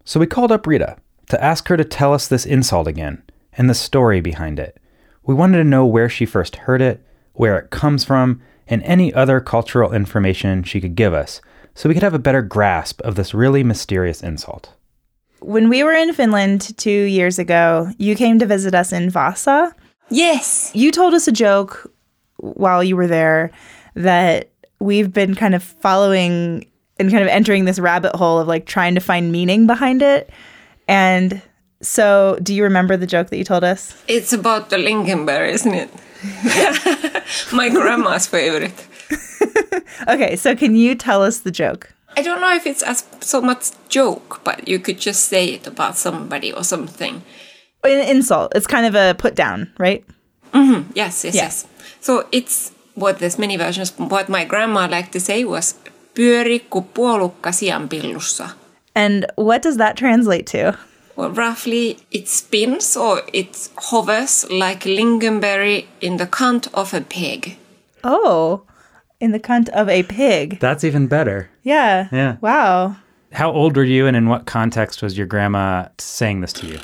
So 0.06 0.20
we 0.20 0.26
called 0.26 0.52
up 0.52 0.66
Rita 0.66 0.96
to 1.28 1.44
ask 1.44 1.68
her 1.68 1.76
to 1.76 1.84
tell 1.84 2.14
us 2.14 2.28
this 2.28 2.46
insult 2.46 2.86
again 2.88 3.22
and 3.58 3.68
the 3.68 3.74
story 3.74 4.22
behind 4.22 4.58
it. 4.58 4.78
We 5.26 5.34
wanted 5.34 5.58
to 5.58 5.64
know 5.64 5.84
where 5.84 6.08
she 6.08 6.24
first 6.24 6.56
heard 6.64 6.80
it, 6.80 7.04
where 7.34 7.58
it 7.58 7.70
comes 7.70 8.04
from, 8.04 8.40
and 8.68 8.82
any 8.84 9.12
other 9.12 9.40
cultural 9.40 9.92
information 9.92 10.62
she 10.62 10.80
could 10.80 10.94
give 10.94 11.12
us 11.12 11.42
so 11.74 11.88
we 11.88 11.94
could 11.94 12.04
have 12.04 12.14
a 12.14 12.26
better 12.26 12.40
grasp 12.40 13.02
of 13.02 13.16
this 13.16 13.34
really 13.34 13.62
mysterious 13.62 14.22
insult. 14.22 14.75
When 15.40 15.68
we 15.68 15.82
were 15.84 15.92
in 15.92 16.12
Finland 16.12 16.76
two 16.76 16.90
years 16.90 17.38
ago, 17.38 17.90
you 17.98 18.14
came 18.16 18.38
to 18.38 18.46
visit 18.46 18.74
us 18.74 18.92
in 18.92 19.10
Vasa. 19.10 19.74
Yes. 20.10 20.70
You 20.74 20.90
told 20.90 21.14
us 21.14 21.28
a 21.28 21.32
joke 21.32 21.90
while 22.38 22.82
you 22.82 22.96
were 22.96 23.06
there 23.06 23.50
that 23.94 24.50
we've 24.80 25.12
been 25.12 25.34
kind 25.34 25.54
of 25.54 25.62
following 25.62 26.66
and 26.98 27.10
kind 27.10 27.22
of 27.22 27.28
entering 27.28 27.64
this 27.64 27.78
rabbit 27.78 28.14
hole 28.16 28.38
of 28.38 28.48
like 28.48 28.66
trying 28.66 28.94
to 28.94 29.00
find 29.00 29.30
meaning 29.32 29.66
behind 29.66 30.02
it. 30.02 30.30
And 30.88 31.42
so, 31.82 32.38
do 32.42 32.54
you 32.54 32.62
remember 32.62 32.96
the 32.96 33.06
joke 33.06 33.28
that 33.28 33.36
you 33.36 33.44
told 33.44 33.64
us? 33.64 33.94
It's 34.08 34.32
about 34.32 34.70
the 34.70 34.76
lingonberry, 34.76 35.50
isn't 35.52 35.74
it? 35.74 35.90
My 37.52 37.68
grandma's 37.68 38.26
favorite. 38.26 38.72
Okay, 40.08 40.36
so 40.36 40.54
can 40.54 40.76
you 40.76 40.94
tell 40.94 41.22
us 41.22 41.40
the 41.40 41.50
joke? 41.50 41.92
I 42.16 42.22
don't 42.22 42.40
know 42.40 42.54
if 42.54 42.66
it's 42.66 42.82
as 42.82 43.04
so 43.20 43.40
much 43.40 43.70
joke, 43.88 44.40
but 44.44 44.66
you 44.68 44.78
could 44.78 44.98
just 44.98 45.28
say 45.28 45.46
it 45.46 45.66
about 45.66 45.96
somebody 45.96 46.52
or 46.52 46.64
something. 46.64 47.22
An 47.84 48.08
insult. 48.08 48.52
It's 48.56 48.66
kind 48.66 48.86
of 48.86 48.94
a 48.94 49.14
put 49.14 49.34
down, 49.34 49.70
right? 49.78 50.04
hmm 50.52 50.82
Yes, 50.94 51.24
yes, 51.24 51.34
Yeah. 51.34 51.42
yes. 51.44 51.66
So 52.00 52.26
it's 52.32 52.72
what 52.94 53.18
there's 53.18 53.38
many 53.38 53.56
versions. 53.56 53.92
What 53.98 54.28
my 54.28 54.44
grandma 54.44 54.86
liked 54.90 55.12
to 55.12 55.20
say 55.20 55.44
was 55.44 55.74
pyöri 56.14 56.60
ku 56.70 56.82
puolukka 56.82 57.52
sianpillussa. 57.52 58.54
And 58.94 59.26
what 59.36 59.60
does 59.62 59.76
that 59.76 59.96
translate 59.96 60.46
to? 60.48 60.78
Well, 61.16 61.30
roughly 61.30 61.98
it 62.10 62.28
spins 62.28 62.96
or 62.96 63.22
it 63.32 63.68
hovers 63.76 64.46
like 64.50 64.80
lingonberry 64.84 65.86
in 66.00 66.16
the 66.16 66.26
cunt 66.26 66.68
of 66.74 66.92
a 66.94 67.00
pig. 67.00 67.56
Oh, 68.04 68.62
in 69.20 69.32
the 69.32 69.40
cunt 69.40 69.68
of 69.70 69.88
a 69.88 70.02
pig. 70.02 70.60
That's 70.60 70.84
even 70.84 71.06
better. 71.06 71.50
Yeah. 71.62 72.08
Yeah. 72.12 72.36
Wow. 72.40 72.96
How 73.32 73.50
old 73.50 73.76
were 73.76 73.84
you 73.84 74.06
and 74.06 74.16
in 74.16 74.28
what 74.28 74.46
context 74.46 75.02
was 75.02 75.18
your 75.18 75.26
grandma 75.26 75.88
saying 75.98 76.40
this 76.40 76.52
to 76.54 76.66
you? 76.66 76.78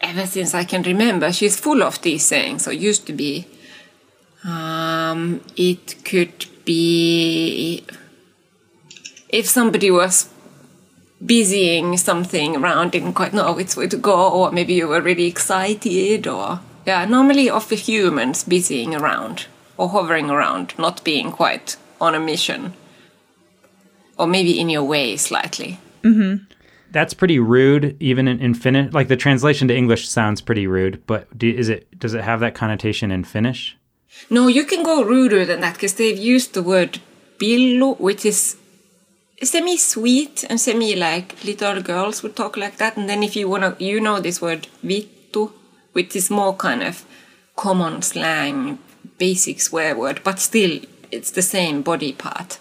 Ever 0.00 0.26
since 0.26 0.54
I 0.54 0.64
can 0.64 0.82
remember, 0.82 1.32
she's 1.32 1.58
full 1.58 1.82
of 1.82 2.00
these 2.02 2.24
sayings. 2.24 2.64
So 2.64 2.70
it 2.70 2.78
used 2.78 3.06
to 3.06 3.12
be, 3.12 3.46
um, 4.44 5.40
it 5.56 6.04
could 6.04 6.46
be 6.64 7.84
if 9.28 9.46
somebody 9.46 9.90
was 9.90 10.28
busying 11.24 11.96
something 11.98 12.56
around, 12.56 12.92
didn't 12.92 13.14
quite 13.14 13.32
know 13.32 13.52
which 13.52 13.76
way 13.76 13.88
to 13.88 13.96
go, 13.96 14.30
or 14.30 14.52
maybe 14.52 14.74
you 14.74 14.86
were 14.86 15.00
really 15.00 15.26
excited, 15.26 16.26
or 16.26 16.60
yeah, 16.86 17.04
normally 17.04 17.48
of 17.50 17.68
the 17.68 17.74
humans 17.74 18.44
busying 18.44 18.94
around 18.94 19.46
or 19.76 19.88
hovering 19.88 20.30
around, 20.30 20.74
not 20.78 21.04
being 21.04 21.32
quite 21.32 21.76
on 22.00 22.14
a 22.14 22.20
mission, 22.20 22.74
or 24.18 24.26
maybe 24.26 24.58
in 24.58 24.68
your 24.68 24.84
way 24.84 25.16
slightly. 25.16 25.78
Mm-hmm. 26.02 26.44
That's 26.90 27.14
pretty 27.14 27.38
rude, 27.38 27.96
even 28.00 28.28
in, 28.28 28.40
in 28.40 28.54
Finnish. 28.54 28.92
Like 28.92 29.08
the 29.08 29.16
translation 29.16 29.68
to 29.68 29.76
English 29.76 30.08
sounds 30.08 30.40
pretty 30.40 30.66
rude, 30.66 31.02
but 31.06 31.36
do, 31.36 31.50
is 31.50 31.68
it 31.68 31.98
does 31.98 32.14
it 32.14 32.24
have 32.24 32.40
that 32.40 32.54
connotation 32.54 33.10
in 33.10 33.24
Finnish? 33.24 33.76
No, 34.30 34.48
you 34.48 34.64
can 34.64 34.82
go 34.82 35.04
ruder 35.04 35.44
than 35.44 35.60
that 35.60 35.74
because 35.74 35.94
they've 35.94 36.16
used 36.16 36.54
the 36.54 36.62
word 36.62 37.00
pillu, 37.38 37.98
which 38.00 38.24
is 38.24 38.56
semi 39.42 39.76
sweet 39.76 40.44
and 40.48 40.60
semi 40.60 40.94
like 40.94 41.44
little 41.44 41.82
girls 41.82 42.22
would 42.22 42.36
talk 42.36 42.56
like 42.56 42.78
that. 42.78 42.96
And 42.96 43.08
then 43.08 43.22
if 43.22 43.36
you 43.36 43.48
wanna, 43.48 43.76
you 43.78 44.00
know 44.00 44.20
this 44.20 44.40
word 44.40 44.68
vittu, 44.82 45.52
which 45.92 46.16
is 46.16 46.30
more 46.30 46.54
kind 46.54 46.82
of 46.82 47.04
common 47.56 48.02
slang, 48.02 48.78
basic 49.18 49.60
swear 49.60 49.96
word, 49.96 50.20
but 50.24 50.38
still 50.40 50.80
it's 51.10 51.30
the 51.30 51.42
same 51.42 51.82
body 51.82 52.12
part. 52.12 52.58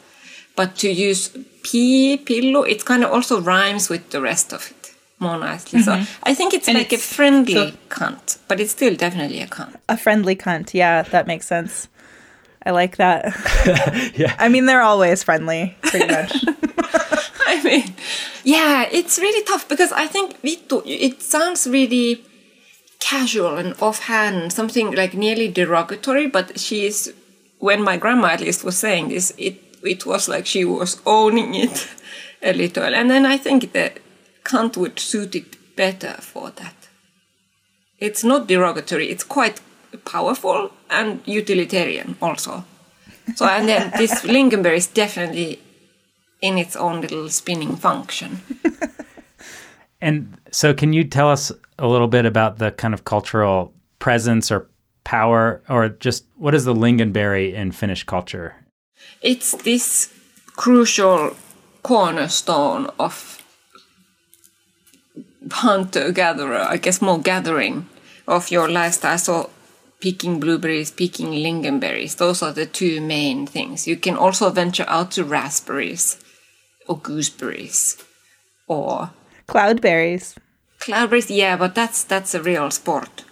But 0.55 0.75
to 0.77 0.89
use 0.89 1.29
pi 1.29 2.17
pillu, 2.25 2.67
it 2.69 2.85
kind 2.85 3.03
of 3.03 3.11
also 3.11 3.41
rhymes 3.41 3.89
with 3.89 4.09
the 4.11 4.21
rest 4.21 4.53
of 4.53 4.71
it 4.71 4.93
more 5.19 5.37
nicely. 5.37 5.81
So 5.81 5.91
Mhm. 5.93 6.07
I 6.23 6.33
think 6.33 6.53
it's 6.53 6.67
And 6.67 6.77
like 6.77 6.93
it's- 6.93 7.11
a 7.11 7.13
friendly 7.15 7.53
so- 7.53 7.71
cunt, 7.89 8.37
but 8.47 8.59
it's 8.59 8.71
still 8.71 8.95
definitely 8.95 9.41
a 9.41 9.47
cunt. 9.47 9.75
A 9.89 9.97
friendly 9.97 10.35
cunt. 10.35 10.73
Yeah, 10.73 11.01
that 11.11 11.27
makes 11.27 11.47
sense. 11.47 11.87
I 12.65 12.71
like 12.71 12.97
that. 12.97 13.21
yeah. 14.17 14.35
I 14.39 14.49
mean, 14.49 14.65
they're 14.65 14.81
always 14.81 15.23
friendly, 15.23 15.75
pretty 15.83 16.07
much. 16.07 16.33
I 17.47 17.61
mean, 17.63 17.93
yeah, 18.43 18.87
it's 18.91 19.19
really 19.19 19.43
tough 19.45 19.67
because 19.67 19.91
I 19.91 20.07
think 20.07 20.41
vittu, 20.41 20.81
it 20.85 21.21
sounds 21.21 21.67
really 21.67 22.23
casual 22.99 23.57
and 23.57 23.75
offhand, 23.81 24.51
something 24.53 24.91
like 24.91 25.13
nearly 25.13 25.47
derogatory, 25.47 26.27
but 26.27 26.59
she's, 26.59 27.11
when 27.59 27.83
my 27.83 27.97
grandma 27.97 28.27
at 28.29 28.41
least 28.41 28.63
was 28.63 28.77
saying 28.77 29.09
this, 29.09 29.33
it, 29.37 29.61
it 29.83 30.05
was 30.05 30.27
like 30.27 30.45
she 30.45 30.65
was 30.65 31.01
owning 31.05 31.55
it 31.55 31.87
a 32.41 32.53
little. 32.53 32.83
And 32.83 33.09
then 33.09 33.25
I 33.25 33.37
think 33.37 33.73
that 33.73 33.99
cunt 34.43 34.77
would 34.77 34.99
suit 34.99 35.35
it 35.35 35.75
better 35.75 36.13
for 36.21 36.51
that. 36.51 36.75
It's 37.99 38.23
not 38.23 38.47
derogatory, 38.47 39.09
it's 39.09 39.23
quite 39.23 39.61
powerful 40.03 40.71
and 40.89 41.21
utilitarian 41.25 42.17
also. 42.21 42.65
So, 43.35 43.45
and 43.45 43.67
then 43.67 43.91
this 43.97 44.21
lingonberry 44.23 44.77
is 44.77 44.87
definitely 44.87 45.59
in 46.41 46.57
its 46.57 46.75
own 46.75 47.01
little 47.01 47.29
spinning 47.29 47.75
function. 47.75 48.41
And 50.05 50.37
so, 50.51 50.71
can 50.71 50.93
you 50.93 51.03
tell 51.03 51.31
us 51.31 51.51
a 51.79 51.87
little 51.87 52.07
bit 52.07 52.27
about 52.27 52.59
the 52.59 52.69
kind 52.69 52.93
of 52.93 53.05
cultural 53.05 53.73
presence 53.97 54.51
or 54.51 54.69
power 55.03 55.63
or 55.67 55.89
just 55.89 56.25
what 56.35 56.53
is 56.53 56.65
the 56.65 56.75
lingonberry 56.75 57.51
in 57.55 57.71
Finnish 57.71 58.03
culture? 58.03 58.53
It's 59.23 59.53
this 59.63 60.13
crucial 60.55 61.35
cornerstone 61.81 62.91
of 62.99 63.41
hunter 65.51 66.11
gatherer, 66.11 66.67
I 66.69 66.77
guess 66.77 67.01
more 67.01 67.19
gathering 67.19 67.89
of 68.27 68.51
your 68.51 68.69
lifestyle. 68.69 69.17
So 69.17 69.49
picking 70.01 70.39
blueberries, 70.39 70.91
picking 70.91 71.31
lingonberries, 71.31 72.17
those 72.17 72.43
are 72.43 72.53
the 72.53 72.67
two 72.67 73.01
main 73.01 73.47
things. 73.47 73.87
You 73.87 73.97
can 73.97 74.15
also 74.15 74.51
venture 74.51 74.85
out 74.87 75.09
to 75.13 75.23
raspberries 75.23 76.23
or 76.87 76.95
gooseberries 76.99 78.03
or 78.67 79.09
Cloudberries. 79.47 80.35
cloudberries. 80.79 81.35
Yeah, 81.35 81.55
but 81.57 81.75
that's 81.75 82.03
that's 82.03 82.33
a 82.33 82.41
real 82.41 82.71
sport. 82.71 83.23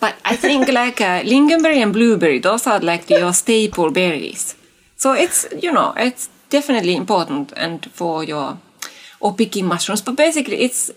But 0.00 0.16
I 0.24 0.36
think 0.36 0.68
like 0.82 1.00
uh, 1.00 1.22
lingonberry 1.22 1.82
and 1.82 1.92
blueberry, 1.92 2.38
those 2.38 2.66
are 2.66 2.80
like 2.80 3.08
your 3.10 3.32
staple 3.42 3.90
berries. 3.90 4.54
So 4.96 5.12
it's 5.12 5.46
you 5.60 5.72
know 5.72 5.94
it's 5.96 6.28
definitely 6.50 6.96
important 6.96 7.52
and 7.56 7.84
for 7.92 8.24
your 8.24 8.58
or 9.20 9.34
picking 9.34 9.66
mushrooms. 9.66 10.02
But 10.02 10.16
basically, 10.16 10.62
it's 10.62 10.90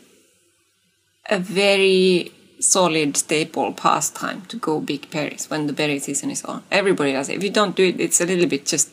a 1.30 1.40
very 1.40 2.32
solid 2.60 3.16
staple 3.16 3.72
pastime 3.74 4.42
to 4.48 4.58
go 4.58 4.80
big 4.80 5.10
berries 5.12 5.50
when 5.50 5.68
the 5.68 5.74
berry 5.74 6.00
season 6.00 6.32
is 6.32 6.44
on. 6.44 6.64
Everybody 6.72 7.14
does 7.14 7.30
it. 7.30 7.36
If 7.38 7.44
you 7.44 7.52
don't 7.52 7.76
do 7.76 7.86
it, 7.86 8.00
it's 8.00 8.20
a 8.20 8.26
little 8.26 8.48
bit 8.48 8.66
just 8.66 8.90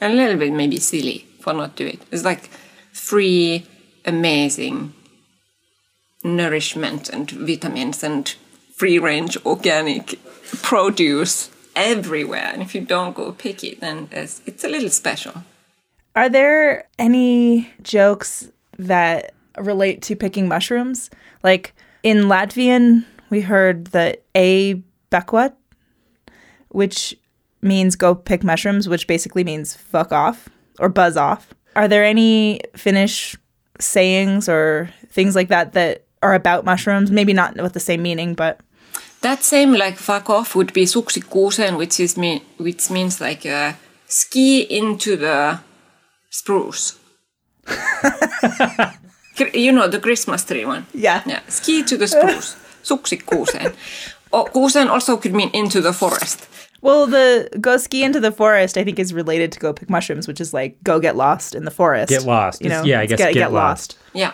a 0.00 0.08
little 0.08 0.38
bit 0.38 0.52
maybe 0.52 0.78
silly 0.78 1.26
for 1.40 1.52
not 1.52 1.76
do 1.76 1.86
it. 1.86 2.00
It's 2.10 2.24
like 2.24 2.48
free, 2.92 3.66
amazing 4.04 4.94
nourishment 6.24 7.08
and 7.08 7.30
vitamins 7.30 8.02
and 8.02 8.28
free 8.72 8.98
range 8.98 9.36
organic 9.44 10.18
produce 10.62 11.50
everywhere. 11.74 12.50
And 12.52 12.62
if 12.62 12.74
you 12.74 12.80
don't 12.80 13.14
go 13.14 13.32
pick 13.32 13.64
it, 13.64 13.80
then 13.80 14.08
it's, 14.10 14.42
it's 14.46 14.64
a 14.64 14.68
little 14.68 14.90
special. 14.90 15.44
Are 16.14 16.28
there 16.28 16.88
any 16.98 17.70
jokes 17.82 18.50
that 18.78 19.34
relate 19.56 20.02
to 20.02 20.16
picking 20.16 20.48
mushrooms? 20.48 21.10
Like 21.42 21.74
in 22.02 22.24
Latvian, 22.24 23.04
we 23.30 23.40
heard 23.40 23.86
the 23.86 24.18
a 24.34 24.82
bekwat, 25.10 25.54
which 26.68 27.16
means 27.62 27.96
go 27.96 28.14
pick 28.14 28.44
mushrooms, 28.44 28.88
which 28.88 29.06
basically 29.06 29.44
means 29.44 29.74
fuck 29.74 30.12
off 30.12 30.48
or 30.78 30.88
buzz 30.88 31.16
off. 31.16 31.54
Are 31.76 31.88
there 31.88 32.04
any 32.04 32.60
Finnish 32.76 33.36
sayings 33.80 34.48
or 34.48 34.90
things 35.08 35.34
like 35.34 35.48
that 35.48 35.72
that 35.72 36.04
are 36.22 36.34
about 36.34 36.64
mushrooms? 36.64 37.10
Maybe 37.10 37.32
not 37.32 37.56
with 37.56 37.72
the 37.72 37.80
same 37.80 38.02
meaning, 38.02 38.34
but 38.34 38.60
That 39.20 39.42
same 39.44 39.72
like 39.72 39.96
fuck 39.98 40.28
off 40.30 40.54
would 40.56 40.72
be 40.72 40.84
suksi 40.84 41.22
kuuseen, 41.22 41.76
which 41.76 42.00
is 42.00 42.16
mean, 42.16 42.40
which 42.58 42.90
means 42.90 43.20
like 43.20 43.46
uh, 43.46 43.72
ski 44.08 44.62
into 44.62 45.16
the 45.16 45.60
spruce. 46.30 46.98
You 49.54 49.72
know 49.72 49.88
the 49.88 49.98
Christmas 49.98 50.44
tree 50.44 50.66
one. 50.66 50.86
Yeah. 50.92 51.22
Yeah. 51.26 51.40
Ski 51.48 51.82
to 51.84 51.96
the 51.96 52.06
spruce. 52.06 52.56
Suksi 52.84 53.22
kuuseen. 53.24 53.72
Or 54.30 54.44
kuusen 54.46 54.88
also 54.88 55.16
could 55.16 55.32
mean 55.34 55.50
into 55.52 55.80
the 55.80 55.92
forest. 55.92 56.48
Well, 56.82 57.06
the 57.06 57.48
go 57.60 57.76
ski 57.78 58.02
into 58.02 58.20
the 58.20 58.32
forest, 58.32 58.76
I 58.76 58.84
think, 58.84 58.98
is 58.98 59.14
related 59.14 59.52
to 59.52 59.60
go 59.60 59.72
pick 59.72 59.88
mushrooms, 59.88 60.26
which 60.28 60.40
is 60.40 60.52
like 60.52 60.76
go 60.82 61.00
get 61.00 61.16
lost 61.16 61.54
in 61.54 61.64
the 61.64 61.70
forest. 61.70 62.10
Get 62.10 62.24
lost. 62.24 62.60
You 62.60 62.68
know, 62.68 62.82
yeah, 62.82 63.00
I 63.00 63.06
guess 63.06 63.18
gotta 63.18 63.32
get 63.32 63.52
lost. 63.52 63.96
Yeah. 64.12 64.32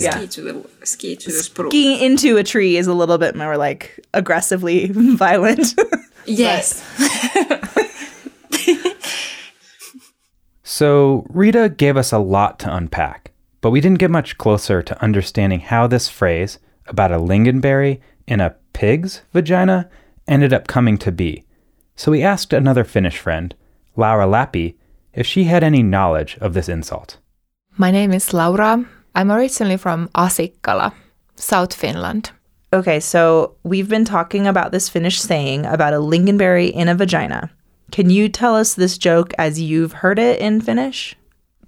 Yeah. 0.00 0.16
Ski 0.16 0.26
to 0.28 0.40
the 0.40 0.86
ski 0.86 1.16
to 1.16 1.26
the 1.30 1.42
spruce. 1.42 1.70
Skiing 1.70 2.00
into 2.00 2.36
a 2.36 2.42
tree 2.42 2.76
is 2.76 2.86
a 2.86 2.94
little 2.94 3.18
bit 3.18 3.36
more 3.36 3.56
like 3.56 4.00
aggressively 4.14 4.86
violent. 4.92 5.74
Yes. 6.26 6.82
So, 10.62 11.26
Rita 11.28 11.68
gave 11.68 11.96
us 11.96 12.12
a 12.12 12.18
lot 12.18 12.58
to 12.60 12.74
unpack, 12.74 13.32
but 13.60 13.70
we 13.70 13.82
didn't 13.82 13.98
get 13.98 14.10
much 14.10 14.38
closer 14.38 14.82
to 14.82 15.02
understanding 15.02 15.60
how 15.60 15.86
this 15.86 16.08
phrase 16.08 16.58
about 16.86 17.12
a 17.12 17.18
lingonberry 17.18 18.00
in 18.26 18.40
a 18.40 18.54
pig's 18.72 19.20
vagina 19.32 19.90
ended 20.28 20.54
up 20.54 20.68
coming 20.68 20.96
to 20.98 21.12
be. 21.12 21.44
So, 21.96 22.12
we 22.12 22.22
asked 22.22 22.52
another 22.52 22.84
Finnish 22.84 23.18
friend, 23.18 23.54
Laura 23.96 24.26
Lappi, 24.26 24.76
if 25.12 25.26
she 25.26 25.44
had 25.44 25.64
any 25.64 25.82
knowledge 25.82 26.38
of 26.40 26.54
this 26.54 26.68
insult. 26.68 27.18
My 27.76 27.90
name 27.90 28.12
is 28.12 28.32
Laura. 28.32 28.86
I'm 29.14 29.30
originally 29.30 29.76
from 29.76 30.08
Asikkala, 30.14 30.92
South 31.36 31.74
Finland. 31.74 32.30
Okay, 32.72 33.00
so 33.00 33.54
we've 33.64 33.88
been 33.88 34.04
talking 34.04 34.46
about 34.46 34.70
this 34.70 34.88
Finnish 34.88 35.20
saying 35.20 35.66
about 35.66 35.92
a 35.92 35.98
lingonberry 35.98 36.70
in 36.70 36.88
a 36.88 36.94
vagina. 36.94 37.50
Can 37.90 38.10
you 38.10 38.28
tell 38.28 38.54
us 38.54 38.74
this 38.74 38.96
joke 38.96 39.34
as 39.38 39.60
you've 39.60 39.92
heard 39.92 40.18
it 40.18 40.38
in 40.38 40.60
Finnish? 40.60 41.16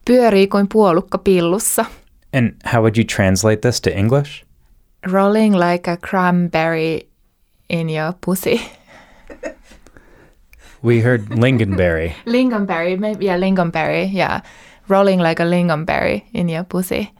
Pyörii 0.07 0.49
kuin 0.49 0.69
puolukka 0.69 1.19
pillussa. 1.19 1.89
And 2.33 2.55
how 2.65 2.83
would 2.83 2.97
you 2.97 3.05
translate 3.05 3.63
this 3.63 3.81
to 3.81 3.97
English? 3.97 4.45
Rolling 5.07 5.53
like 5.53 5.89
a 5.89 5.97
cranberry 5.97 7.09
in 7.69 7.89
your 7.89 8.13
pussy. 8.13 8.61
We 10.83 11.01
heard 11.01 11.27
lingonberry. 11.27 12.13
Lingonberry, 12.27 12.99
maybe 12.99 13.27
yeah, 13.27 13.39
lingonberry, 13.39 14.13
yeah. 14.13 14.41
Rolling 14.89 15.21
like 15.21 15.39
a 15.39 15.45
lingonberry 15.45 16.25
in 16.33 16.49
your 16.49 16.65
pussy. 16.65 17.13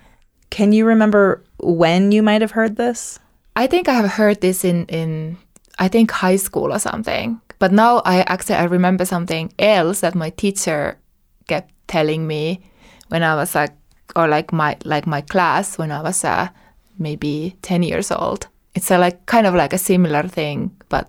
Can 0.53 0.73
you 0.73 0.85
remember 0.85 1.43
when 1.61 2.13
you 2.13 2.23
might 2.23 2.43
have 2.43 2.51
heard 2.51 2.77
this? 2.77 3.19
I 3.57 3.67
think 3.67 3.89
I 3.89 3.95
have 3.95 4.11
heard 4.11 4.43
this 4.43 4.65
in 4.65 4.85
in 4.87 5.39
I 5.79 5.89
think 5.89 6.11
high 6.11 6.37
school 6.37 6.73
or 6.73 6.79
something. 6.79 7.41
But 7.59 7.73
now 7.73 8.03
I 8.05 8.21
actually 8.29 8.57
I 8.57 8.65
remember 8.65 9.07
something 9.07 9.51
else 9.59 10.01
that 10.01 10.15
my 10.15 10.29
teacher 10.29 10.99
kept 11.49 11.73
telling 11.87 12.27
me 12.27 12.61
when 13.09 13.23
I 13.23 13.35
was 13.35 13.55
like 13.55 13.73
or 14.15 14.29
like 14.29 14.53
my 14.53 14.77
like 14.85 15.07
my 15.07 15.23
class 15.23 15.79
when 15.79 15.91
I 15.91 16.03
was 16.03 16.23
uh, 16.23 16.49
maybe 16.99 17.57
10 17.63 17.83
years 17.83 18.13
old. 18.13 18.47
It's 18.75 18.91
a 18.91 18.99
like 18.99 19.25
kind 19.25 19.47
of 19.47 19.55
like 19.55 19.73
a 19.73 19.79
similar 19.79 20.29
thing 20.29 20.71
but 20.91 21.09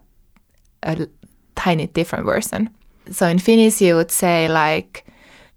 a 0.84 1.08
tiny 1.56 1.88
different 1.88 2.26
version. 2.26 2.70
So 3.12 3.28
in 3.28 3.40
Finnish 3.40 3.82
you 3.82 3.96
would 3.96 4.12
say 4.12 4.48
like 4.48 5.04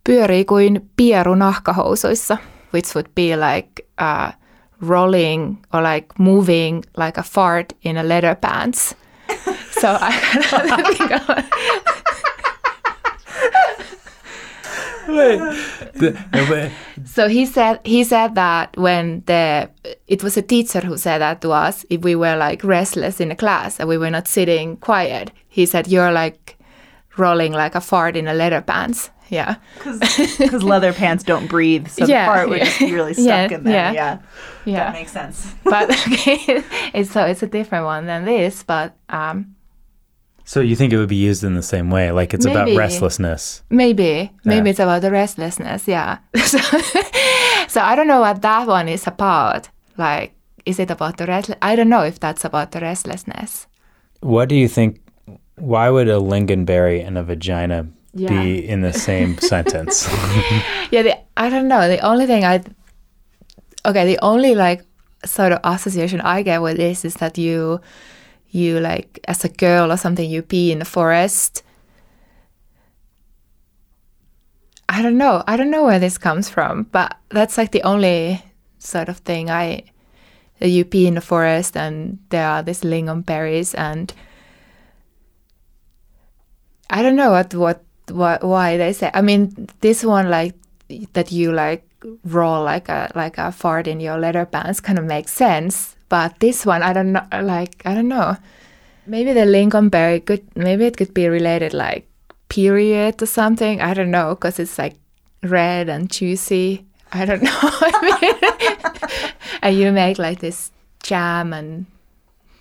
pyörii 0.05 0.45
kuin 0.45 0.91
pieru 0.97 1.35
nahkahousuissa, 1.37 2.39
which 2.71 2.95
would 2.95 3.15
be 3.15 3.37
like 3.37 3.87
uh, 3.99 4.33
rolling 4.81 5.65
or 5.73 5.83
like 5.83 6.19
moving 6.19 6.85
like 6.97 7.19
a 7.19 7.23
fart 7.23 7.73
in 7.83 7.97
a 7.97 8.03
leather 8.03 8.35
pants. 8.35 8.95
so 9.71 9.97
I 10.01 10.13
kind 10.49 10.71
of 10.71 10.97
think 10.97 11.11
of 11.13 11.29
So 17.05 17.29
he 17.29 17.47
said 17.47 17.81
he 17.85 18.05
said 18.05 18.35
that 18.35 18.77
when 18.77 19.23
the 19.27 19.71
it 20.07 20.23
was 20.23 20.37
a 20.37 20.43
teacher 20.43 20.81
who 20.81 20.97
said 20.97 21.19
that 21.19 21.41
to 21.43 21.53
us 21.53 21.87
if 21.91 22.03
we 22.03 22.15
were 22.15 22.37
like 22.37 22.63
restless 22.65 23.21
in 23.21 23.31
a 23.31 23.37
class 23.37 23.79
and 23.79 23.89
we 23.89 23.99
were 23.99 24.11
not 24.11 24.29
sitting 24.29 24.77
quiet. 24.77 25.31
He 25.49 25.67
said 25.67 25.89
you're 25.89 26.13
like 26.13 26.56
rolling 27.19 27.53
like 27.53 27.75
a 27.75 27.81
fart 27.81 28.17
in 28.17 28.29
a 28.29 28.35
leather 28.35 28.61
pants. 28.61 29.11
Yeah. 29.29 29.57
Because 29.79 30.63
leather 30.63 30.93
pants 30.93 31.25
don't 31.25 31.49
breathe, 31.49 31.89
so 31.89 32.05
Yeah, 32.09 32.27
the 32.27 32.33
fart 32.33 32.49
would 32.49 32.59
yeah. 32.59 32.65
just 32.65 32.79
be 32.79 32.93
really 32.93 33.15
stuck 33.25 33.51
Yeah, 33.51 33.57
in 33.57 33.65
there. 33.65 33.75
yeah. 33.75 33.93
Yeah. 33.93 34.19
Yeah. 34.65 34.85
That 34.85 34.93
makes 34.93 35.13
sense. 35.13 35.55
but 35.65 35.91
okay, 35.91 36.63
it's 36.95 37.11
so 37.11 37.25
it's 37.25 37.43
a 37.43 37.47
different 37.49 37.85
one 37.87 38.07
than 38.07 38.25
this, 38.25 38.63
but 38.63 38.95
um 39.09 39.57
So 40.45 40.61
you 40.61 40.77
think 40.77 40.93
it 40.93 40.99
would 40.99 41.09
be 41.09 41.17
used 41.31 41.43
in 41.43 41.55
the 41.55 41.63
same 41.63 41.91
way, 41.91 42.13
like 42.13 42.35
it's 42.35 42.47
about 42.47 42.69
restlessness? 42.77 43.63
Maybe. 43.69 44.31
Maybe 44.45 44.71
it's 44.71 44.79
about 44.79 45.03
the 45.03 45.11
restlessness, 45.11 45.89
yeah. 45.89 46.19
so, 46.45 46.59
so 47.67 47.81
I 47.81 47.97
don't 47.97 48.07
know 48.07 48.21
what 48.21 48.43
that 48.43 48.69
one 48.69 48.89
is 48.89 49.07
about. 49.09 49.69
Like, 49.99 50.35
is 50.65 50.79
it 50.79 50.91
about 50.91 51.17
the 51.17 51.27
restless? 51.27 51.59
I 51.63 51.75
don't 51.75 51.89
know 51.89 52.03
if 52.05 52.21
that's 52.21 52.45
about 52.45 52.71
the 52.71 52.79
restlessness. 52.81 53.67
What 54.21 54.49
do 54.49 54.55
you 54.55 54.69
think? 54.69 55.01
Why 55.59 55.89
would 55.91 56.09
a 56.09 56.19
lingonberry 56.21 57.05
and 57.07 57.17
a 57.19 57.23
vagina 57.23 57.87
Yeah. 58.15 58.29
be 58.29 58.67
in 58.73 58.81
the 58.83 58.93
same 58.93 59.39
sentence? 59.39 60.09
Yeah, 60.91 61.03
the, 61.03 61.19
I 61.37 61.51
don't 61.51 61.67
know. 61.69 61.89
The 61.89 61.99
only 62.01 62.27
thing 62.27 62.45
I, 62.45 62.63
okay, 63.85 64.07
the 64.07 64.19
only 64.23 64.55
like 64.55 64.85
sort 65.25 65.53
of 65.53 65.59
association 65.65 66.21
I 66.21 66.43
get 66.43 66.63
with 66.63 66.77
this 66.77 67.05
is 67.05 67.15
that 67.15 67.37
you, 67.39 67.81
you 68.51 68.79
like 68.81 69.19
as 69.27 69.45
a 69.45 69.49
girl 69.49 69.91
or 69.91 69.97
something, 69.97 70.31
you 70.31 70.43
pee 70.43 70.71
in 70.71 70.79
the 70.79 70.85
forest. 70.85 71.63
I 74.89 75.03
don't 75.03 75.19
know. 75.19 75.43
I 75.47 75.57
don't 75.57 75.71
know 75.71 75.85
where 75.85 75.99
this 75.99 76.19
comes 76.19 76.49
from, 76.49 76.85
but 76.93 77.17
that's 77.31 77.59
like 77.59 77.73
the 77.73 77.83
only 77.83 78.43
sort 78.79 79.09
of 79.09 79.19
thing 79.19 79.51
I. 79.51 79.83
You 80.61 80.85
pee 80.87 81.07
in 81.07 81.17
the 81.17 81.21
forest, 81.21 81.77
and 81.77 82.19
there 82.31 82.47
are 82.49 82.63
these 82.63 82.81
lingonberries, 82.81 83.75
and 83.77 84.11
I 86.91 87.03
don't 87.03 87.17
know 87.17 87.31
what 87.31 87.55
what 87.55 87.83
what 88.11 88.43
why 88.45 88.77
they 88.77 88.93
say. 88.93 89.11
I 89.13 89.23
mean, 89.23 89.69
this 89.81 90.05
one 90.05 90.31
like 90.31 90.55
that 91.15 91.33
you 91.33 91.53
like 91.53 91.85
roll 92.25 92.63
like 92.63 92.89
a 92.89 93.11
like 93.15 93.39
a 93.39 93.51
fart 93.51 93.87
in 93.87 94.01
your 94.01 94.19
leather 94.19 94.47
pants 94.47 94.81
kind 94.81 94.99
of 94.99 95.05
makes 95.05 95.33
sense, 95.33 95.97
but 96.09 96.39
this 96.41 96.65
one 96.65 96.83
I 96.83 96.93
don't 96.93 97.13
know. 97.13 97.27
Like 97.33 97.83
I 97.85 97.95
don't 97.95 98.09
know. 98.09 98.37
Maybe 99.07 99.33
the 99.33 99.47
lingonberry 99.47 100.25
could 100.25 100.45
maybe 100.57 100.85
it 100.87 100.97
could 100.97 101.15
be 101.15 101.29
related 101.29 101.75
like 101.75 102.09
period 102.49 103.23
or 103.23 103.27
something. 103.27 103.81
I 103.81 103.95
don't 103.95 104.11
know 104.11 104.35
because 104.35 104.59
it's 104.59 104.79
like 104.79 104.95
red 105.43 105.89
and 105.89 106.11
juicy. 106.11 106.85
I 107.13 107.25
don't 107.25 107.43
know. 107.51 107.51
I 107.53 108.19
mean, 108.21 109.11
and 109.63 109.77
you 109.77 109.93
make 109.93 110.19
like 110.19 110.41
this 110.41 110.71
jam 111.03 111.53
and 111.53 111.87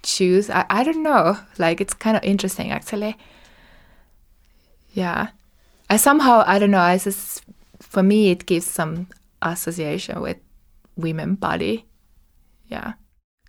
juice. 0.03 0.49
I, 0.49 0.65
I 0.69 0.83
don't 0.83 1.03
know. 1.03 1.37
Like 1.57 1.81
it's 1.81 1.93
kind 1.93 2.17
of 2.17 2.23
interesting 2.23 2.71
actually. 2.71 3.17
Yeah. 4.95 5.27
I 5.89 5.97
somehow 5.97 6.43
I 6.47 6.57
don't 6.57 6.71
know. 6.71 6.79
I 6.79 6.97
just 6.97 7.43
for 7.79 8.01
me 8.01 8.31
it 8.31 8.45
gives 8.47 8.65
some 8.65 9.07
association 9.41 10.21
with 10.21 10.37
women 10.95 11.35
body. 11.35 11.85
Yeah. 12.67 12.93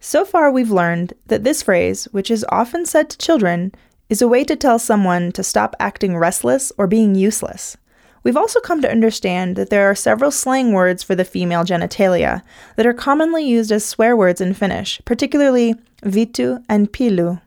So 0.00 0.24
far, 0.24 0.50
we've 0.50 0.70
learned 0.70 1.14
that 1.26 1.44
this 1.44 1.62
phrase, 1.62 2.04
which 2.12 2.30
is 2.30 2.44
often 2.50 2.84
said 2.84 3.08
to 3.10 3.18
children, 3.18 3.72
is 4.08 4.20
a 4.20 4.28
way 4.28 4.44
to 4.44 4.54
tell 4.54 4.78
someone 4.78 5.32
to 5.32 5.42
stop 5.42 5.74
acting 5.80 6.16
restless 6.16 6.70
or 6.76 6.86
being 6.86 7.14
useless. 7.14 7.76
We've 8.22 8.36
also 8.36 8.60
come 8.60 8.82
to 8.82 8.90
understand 8.90 9.56
that 9.56 9.70
there 9.70 9.88
are 9.88 9.94
several 9.94 10.30
slang 10.30 10.72
words 10.72 11.02
for 11.02 11.14
the 11.14 11.24
female 11.24 11.64
genitalia 11.64 12.42
that 12.76 12.86
are 12.86 12.92
commonly 12.92 13.44
used 13.44 13.72
as 13.72 13.84
swear 13.84 14.16
words 14.16 14.40
in 14.40 14.52
Finnish, 14.52 15.00
particularly 15.04 15.74
vittu 16.04 16.62
and 16.68 16.92
pillu, 16.92 17.40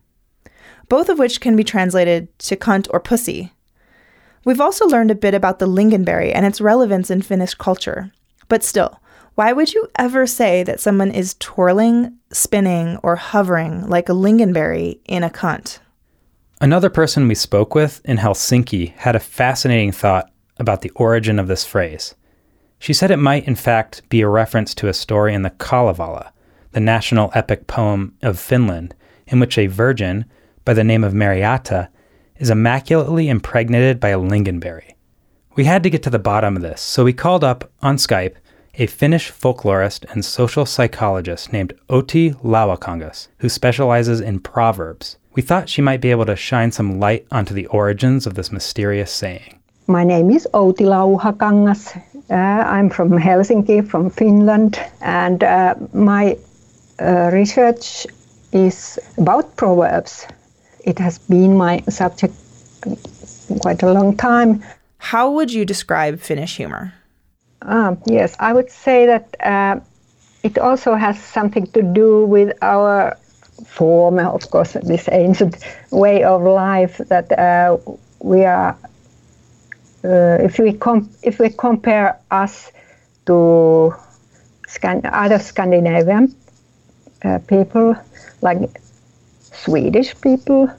both 0.88 1.10
of 1.10 1.20
which 1.20 1.41
can 1.41 1.56
be 1.56 1.63
translated 1.63 2.27
to 2.39 2.56
cunt 2.56 2.88
or 2.91 3.00
pussy. 3.00 3.51
We've 4.50 4.60
also 4.60 4.88
learned 4.88 5.12
a 5.12 5.15
bit 5.15 5.36
about 5.36 5.60
the 5.60 5.68
lingonberry 5.68 6.32
and 6.34 6.44
its 6.44 6.60
relevance 6.60 7.12
in 7.12 7.22
Finnish 7.22 7.53
culture. 7.53 8.12
But 8.48 8.63
still, 8.63 9.00
why 9.36 9.53
would 9.53 9.75
you 9.75 9.88
ever 10.00 10.25
say 10.25 10.63
that 10.63 10.79
someone 10.79 11.12
is 11.12 11.36
twirling, 11.36 12.18
spinning, 12.32 12.98
or 13.03 13.15
hovering 13.15 13.88
like 13.88 14.10
a 14.10 14.13
lingonberry 14.13 15.01
in 15.06 15.22
a 15.22 15.29
cunt? 15.29 15.77
Another 16.60 16.89
person 16.89 17.27
we 17.27 17.36
spoke 17.36 17.75
with 17.75 18.01
in 18.06 18.18
Helsinki 18.18 18.96
had 18.96 19.15
a 19.15 19.20
fascinating 19.20 19.91
thought 19.91 20.32
about 20.58 20.82
the 20.82 20.89
origin 20.96 21.38
of 21.38 21.48
this 21.48 21.63
phrase. 21.63 22.15
She 22.79 22.91
said 22.91 23.12
it 23.12 23.18
might, 23.18 23.46
in 23.46 23.53
fact, 23.53 24.01
be 24.10 24.22
a 24.22 24.27
reference 24.27 24.74
to 24.74 24.88
a 24.88 24.96
story 24.96 25.36
in 25.36 25.44
the 25.44 25.51
Kalevala, 25.51 26.34
the 26.72 26.79
national 26.79 27.29
epic 27.36 27.68
poem 27.68 28.15
of 28.24 28.39
Finland, 28.39 28.96
in 29.27 29.39
which 29.39 29.60
a 29.60 29.68
virgin, 29.68 30.25
by 30.65 30.74
the 30.74 30.84
name 30.84 31.03
of 31.03 31.13
Marjatta, 31.13 31.89
is 32.39 32.50
immaculately 32.50 33.29
impregnated 33.29 34.00
by 34.00 34.10
a 34.10 34.17
lingonberry. 34.17 34.96
We 35.55 35.65
had 35.65 35.84
to 35.84 35.89
get 35.89 36.01
to 36.03 36.10
the 36.10 36.17
bottom 36.17 36.55
of 36.55 36.62
this, 36.62 36.81
so 36.81 37.03
we 37.03 37.13
called 37.13 37.43
up 37.43 37.69
on 37.81 37.98
Skype 37.98 38.36
a 38.75 38.88
Finnish 38.88 39.29
folklorist 39.29 40.05
and 40.12 40.24
social 40.24 40.65
psychologist 40.65 41.51
named 41.51 41.74
Outi 41.89 42.34
Lauhakangas, 42.41 43.27
who 43.39 43.50
specializes 43.50 44.22
in 44.22 44.39
proverbs. 44.39 45.17
We 45.34 45.41
thought 45.41 45.69
she 45.69 45.81
might 45.81 46.01
be 46.01 46.12
able 46.12 46.25
to 46.27 46.36
shine 46.36 46.72
some 46.72 47.00
light 47.00 47.27
onto 47.29 47.53
the 47.53 47.67
origins 47.67 48.25
of 48.25 48.36
this 48.36 48.51
mysterious 48.51 49.12
saying. 49.12 49.60
My 49.88 50.03
name 50.03 50.31
is 50.31 50.48
Outi 50.53 50.86
Lauhakangas. 50.86 52.01
Uh, 52.29 52.36
I'm 52.36 52.89
from 52.89 53.10
Helsinki, 53.10 53.86
from 53.86 54.10
Finland, 54.10 54.79
and 55.01 55.43
uh, 55.43 55.75
my 55.93 56.38
uh, 57.01 57.31
research 57.34 58.08
is 58.53 59.00
about 59.17 59.58
proverbs. 59.58 60.25
It 60.83 61.00
has 61.00 61.19
been 61.19 61.57
my 61.57 61.81
subject 61.89 62.33
quite 63.62 63.83
a 63.83 63.91
long 63.91 64.15
time. 64.15 64.63
How 64.98 65.31
would 65.31 65.51
you 65.51 65.65
describe 65.65 66.19
Finnish 66.19 66.57
humor? 66.57 66.93
Um, 67.62 68.01
yes, 68.05 68.36
I 68.39 68.53
would 68.53 68.71
say 68.71 69.05
that 69.05 69.36
uh, 69.39 69.79
it 70.43 70.57
also 70.57 70.95
has 70.95 71.21
something 71.21 71.67
to 71.67 71.81
do 71.81 72.25
with 72.25 72.57
our 72.62 73.17
form, 73.65 74.19
of 74.19 74.50
course, 74.50 74.74
this 74.74 75.09
ancient 75.12 75.57
way 75.91 76.24
of 76.24 76.41
life 76.43 76.98
that 77.09 77.31
uh, 77.38 77.77
we 78.19 78.45
are. 78.45 78.77
Uh, 80.01 80.38
if 80.41 80.57
we 80.59 80.71
com- 80.71 81.10
if 81.23 81.39
we 81.39 81.49
compare 81.49 82.17
us 82.32 82.71
to 83.25 83.93
Scan- 84.67 85.06
other 85.06 85.39
Scandinavian 85.39 86.34
uh, 87.25 87.39
people, 87.47 87.95
like 88.41 88.80
Swedish 89.63 90.19
people, 90.22 90.69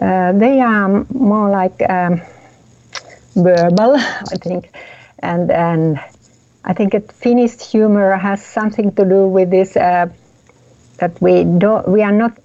uh, 0.00 0.32
they 0.32 0.60
are 0.60 1.06
more 1.12 1.50
like 1.50 1.80
um, 1.90 2.20
verbal, 3.34 3.96
I 3.96 4.36
think 4.42 4.70
and 5.20 5.50
and 5.50 6.00
I 6.64 6.72
think 6.74 6.92
that 6.92 7.12
Finnish 7.12 7.60
humor 7.70 8.16
has 8.16 8.44
something 8.44 8.92
to 8.94 9.04
do 9.04 9.26
with 9.28 9.50
this 9.50 9.76
uh, 9.76 10.06
that 10.98 11.20
we 11.22 11.44
don't 11.44 11.88
we 11.88 12.02
are 12.02 12.12
not 12.12 12.38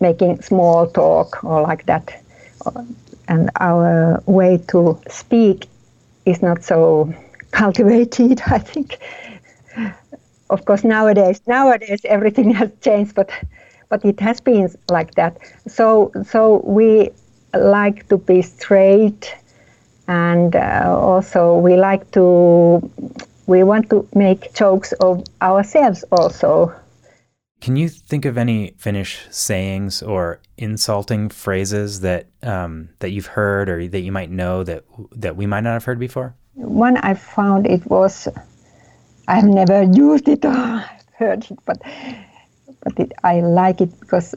making 0.00 0.42
small 0.42 0.86
talk 0.88 1.44
or 1.44 1.62
like 1.62 1.86
that, 1.86 2.12
and 3.28 3.50
our 3.60 4.22
way 4.26 4.58
to 4.68 4.98
speak 5.08 5.66
is 6.24 6.42
not 6.42 6.62
so 6.64 7.12
cultivated. 7.50 8.40
I 8.46 8.58
think. 8.58 8.98
Of 10.50 10.64
course, 10.64 10.84
nowadays 10.84 11.40
nowadays 11.46 12.00
everything 12.04 12.50
has 12.50 12.70
changed, 12.80 13.14
but 13.14 13.30
but 13.88 14.04
it 14.04 14.20
has 14.20 14.40
been 14.40 14.70
like 14.90 15.14
that. 15.14 15.38
So 15.66 16.12
so 16.24 16.62
we 16.64 17.10
like 17.54 18.08
to 18.08 18.18
be 18.18 18.42
straight 18.42 19.34
and 20.08 20.56
uh, 20.56 20.96
also 20.98 21.56
we 21.56 21.76
like 21.76 22.10
to 22.12 22.90
we 23.46 23.62
want 23.62 23.88
to 23.90 24.06
make 24.14 24.52
jokes 24.54 24.92
of 25.00 25.24
ourselves 25.40 26.04
also 26.10 26.74
can 27.60 27.76
you 27.76 27.88
think 27.88 28.24
of 28.24 28.38
any 28.38 28.74
finnish 28.78 29.26
sayings 29.30 30.02
or 30.02 30.40
insulting 30.56 31.28
phrases 31.28 32.00
that 32.00 32.26
um, 32.42 32.88
that 33.00 33.10
you've 33.10 33.26
heard 33.26 33.68
or 33.68 33.86
that 33.88 34.00
you 34.00 34.12
might 34.12 34.30
know 34.30 34.64
that 34.64 34.84
that 35.12 35.36
we 35.36 35.46
might 35.46 35.62
not 35.62 35.72
have 35.72 35.84
heard 35.84 35.98
before 35.98 36.34
one 36.54 36.96
i 36.98 37.14
found 37.14 37.66
it 37.66 37.84
was 37.86 38.28
i've 39.28 39.44
never 39.44 39.82
used 39.82 40.28
it 40.28 40.44
or 40.44 40.84
heard 41.18 41.44
it 41.50 41.58
but 41.64 41.80
but 42.82 42.98
it, 42.98 43.12
i 43.24 43.40
like 43.40 43.80
it 43.80 44.00
because 44.00 44.34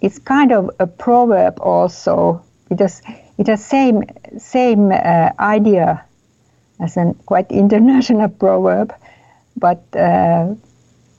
it's 0.00 0.18
kind 0.18 0.52
of 0.52 0.70
a 0.78 0.86
proverb 0.86 1.58
also 1.60 2.42
because 2.68 3.02
it 3.38 3.46
has 3.46 3.64
same 3.64 4.02
same 4.38 4.92
uh, 4.92 5.30
idea 5.38 6.04
as 6.80 6.96
a 6.96 7.14
quite 7.26 7.50
international 7.50 8.28
proverb, 8.28 8.92
but 9.56 9.82
uh, 9.96 10.54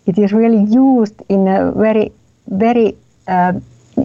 it 0.05 0.17
is 0.17 0.31
really 0.31 0.63
used 0.63 1.21
in 1.29 1.47
a 1.47 1.71
very 1.71 2.11
very 2.47 2.95
uh, 3.27 3.53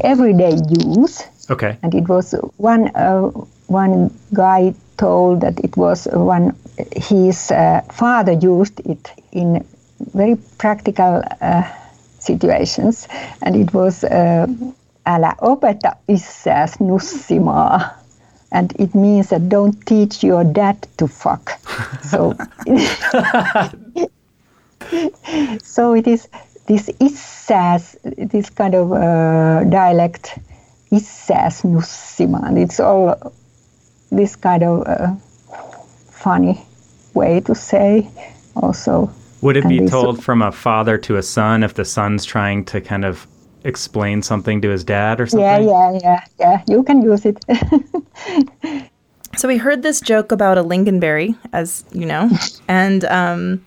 everyday 0.02 0.58
use. 0.86 1.22
Okay. 1.50 1.76
And 1.82 1.94
it 1.94 2.08
was 2.08 2.34
one 2.56 2.88
uh, 2.96 3.28
one 3.66 4.10
guy 4.32 4.74
told 4.96 5.40
that 5.40 5.60
it 5.60 5.76
was 5.76 6.06
one 6.12 6.56
his 6.96 7.50
uh, 7.50 7.82
father 7.92 8.32
used 8.32 8.80
it 8.86 9.12
in 9.32 9.64
very 10.12 10.36
practical 10.58 11.22
uh, 11.40 11.62
situations, 12.18 13.08
and 13.42 13.56
it 13.56 13.72
was. 13.72 14.04
Älä 15.06 15.34
opeta 15.40 15.96
isääs 16.08 16.80
nussimaa 16.80 17.80
and 18.54 18.72
it 18.78 18.94
means 18.94 19.28
that 19.28 19.48
don't 19.48 19.84
teach 19.84 20.22
your 20.22 20.44
dad 20.44 20.86
to 20.96 21.08
fuck. 21.08 21.58
so, 22.02 22.34
so 25.62 25.94
it 25.94 26.06
is 26.06 26.28
this 26.66 26.88
issas, 27.00 27.96
this 28.30 28.48
kind 28.50 28.74
of 28.74 28.92
uh, 28.92 29.64
dialect, 29.64 30.38
issas 30.92 31.64
nussimaan. 31.64 32.56
It's 32.56 32.78
all 32.78 33.16
this 34.10 34.36
kind 34.36 34.62
of 34.62 34.86
uh, 34.86 35.14
funny 36.10 36.62
way 37.14 37.40
to 37.40 37.54
say 37.54 38.08
also. 38.54 39.10
Would 39.44 39.58
it 39.58 39.68
be 39.68 39.86
told 39.86 40.24
from 40.24 40.40
a 40.40 40.50
father 40.50 40.96
to 40.96 41.16
a 41.18 41.22
son 41.22 41.62
if 41.62 41.74
the 41.74 41.84
son's 41.84 42.24
trying 42.24 42.64
to 42.64 42.80
kind 42.80 43.04
of 43.04 43.26
explain 43.62 44.22
something 44.22 44.62
to 44.62 44.70
his 44.70 44.84
dad 44.84 45.20
or 45.20 45.26
something? 45.26 45.44
Yeah, 45.44 45.58
yeah, 45.58 45.98
yeah, 46.02 46.24
yeah. 46.40 46.62
You 46.66 46.82
can 46.82 47.02
use 47.02 47.26
it. 47.26 47.44
so 49.36 49.46
we 49.46 49.58
heard 49.58 49.82
this 49.82 50.00
joke 50.00 50.32
about 50.32 50.56
a 50.56 50.64
lingonberry, 50.64 51.36
as 51.52 51.84
you 51.92 52.06
know, 52.06 52.30
and 52.68 53.04
um, 53.04 53.62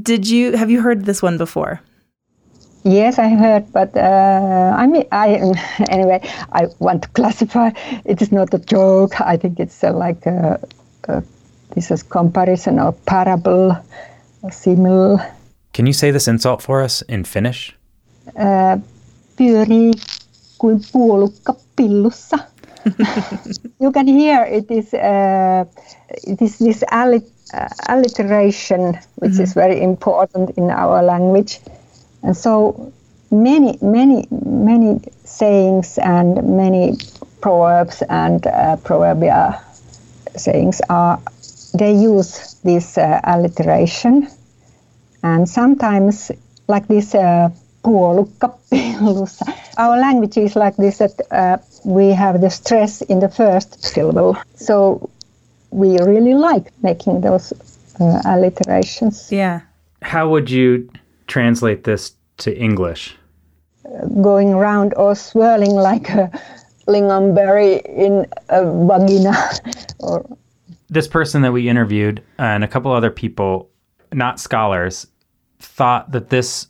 did 0.00 0.26
you 0.26 0.56
have 0.56 0.70
you 0.70 0.80
heard 0.80 1.04
this 1.04 1.20
one 1.20 1.36
before? 1.36 1.78
Yes, 2.82 3.18
I 3.18 3.28
heard, 3.28 3.70
but 3.74 3.94
uh, 3.94 4.74
I 4.74 4.86
mean, 4.86 5.04
I 5.12 5.52
anyway, 5.90 6.26
I 6.52 6.68
want 6.78 7.02
to 7.02 7.08
classify. 7.10 7.72
It 8.06 8.22
is 8.22 8.32
not 8.32 8.54
a 8.54 8.58
joke. 8.58 9.20
I 9.20 9.36
think 9.36 9.60
it's 9.60 9.84
uh, 9.84 9.92
like 9.92 10.24
a, 10.24 10.58
a, 11.08 11.22
this 11.74 11.90
is 11.90 12.02
comparison 12.02 12.80
or 12.80 12.92
parable, 12.92 13.76
or 14.42 14.50
simile. 14.50 15.18
Can 15.72 15.86
you 15.86 15.92
say 15.92 16.10
this 16.10 16.28
insult 16.28 16.62
for 16.62 16.82
us 16.82 17.02
in 17.08 17.24
Finnish? 17.24 17.74
pyörii 19.36 19.92
kuin 20.58 20.80
puolukka 20.92 21.54
pillussa. 21.76 22.38
you 23.80 23.92
can 23.92 24.06
hear 24.06 24.44
it 24.44 24.70
is 24.70 24.94
uh, 24.94 25.64
it 26.26 26.42
is 26.42 26.58
this 26.58 26.84
alliteration 27.88 28.98
which 29.20 29.32
mm-hmm. 29.32 29.42
is 29.42 29.54
very 29.54 29.82
important 29.82 30.50
in 30.56 30.70
our 30.70 31.02
language, 31.02 31.60
and 32.22 32.36
so 32.36 32.92
many, 33.30 33.78
many, 33.80 34.26
many 34.44 35.00
sayings 35.24 35.98
and 35.98 36.42
many 36.44 36.96
proverbs 37.40 38.02
and 38.08 38.46
uh, 38.46 38.76
proverbia 38.84 39.60
sayings 40.36 40.80
are 40.88 41.18
they 41.74 41.92
use 41.92 42.56
this 42.64 42.98
uh, 42.98 43.20
alliteration 43.24 44.28
and 45.22 45.48
sometimes 45.48 46.30
like 46.68 46.86
this 46.88 47.14
uh. 47.14 47.50
Our 49.76 49.98
language 49.98 50.36
is 50.36 50.54
like 50.54 50.76
this 50.76 50.98
that 50.98 51.20
uh, 51.32 51.58
we 51.84 52.10
have 52.10 52.40
the 52.40 52.48
stress 52.48 53.02
in 53.02 53.18
the 53.18 53.28
first 53.28 53.82
syllable. 53.82 54.36
So 54.54 55.10
we 55.72 55.98
really 55.98 56.34
like 56.34 56.70
making 56.82 57.22
those 57.22 57.52
uh, 57.98 58.22
alliterations. 58.24 59.32
Yeah. 59.32 59.62
How 60.02 60.28
would 60.28 60.48
you 60.48 60.88
translate 61.26 61.82
this 61.82 62.12
to 62.38 62.56
English? 62.56 63.16
Going 64.22 64.54
around 64.54 64.94
or 64.96 65.16
swirling 65.16 65.74
like 65.74 66.08
a 66.10 66.30
lingonberry 66.86 67.82
in 67.84 68.26
a 68.48 68.64
vagina 68.64 69.34
or 69.98 70.24
This 70.92 71.08
person 71.08 71.40
that 71.40 71.52
we 71.52 71.70
interviewed 71.70 72.22
and 72.38 72.62
a 72.62 72.68
couple 72.68 72.92
other 72.92 73.10
people, 73.10 73.70
not 74.12 74.38
scholars, 74.38 75.06
thought 75.58 76.12
that 76.12 76.28
this 76.28 76.68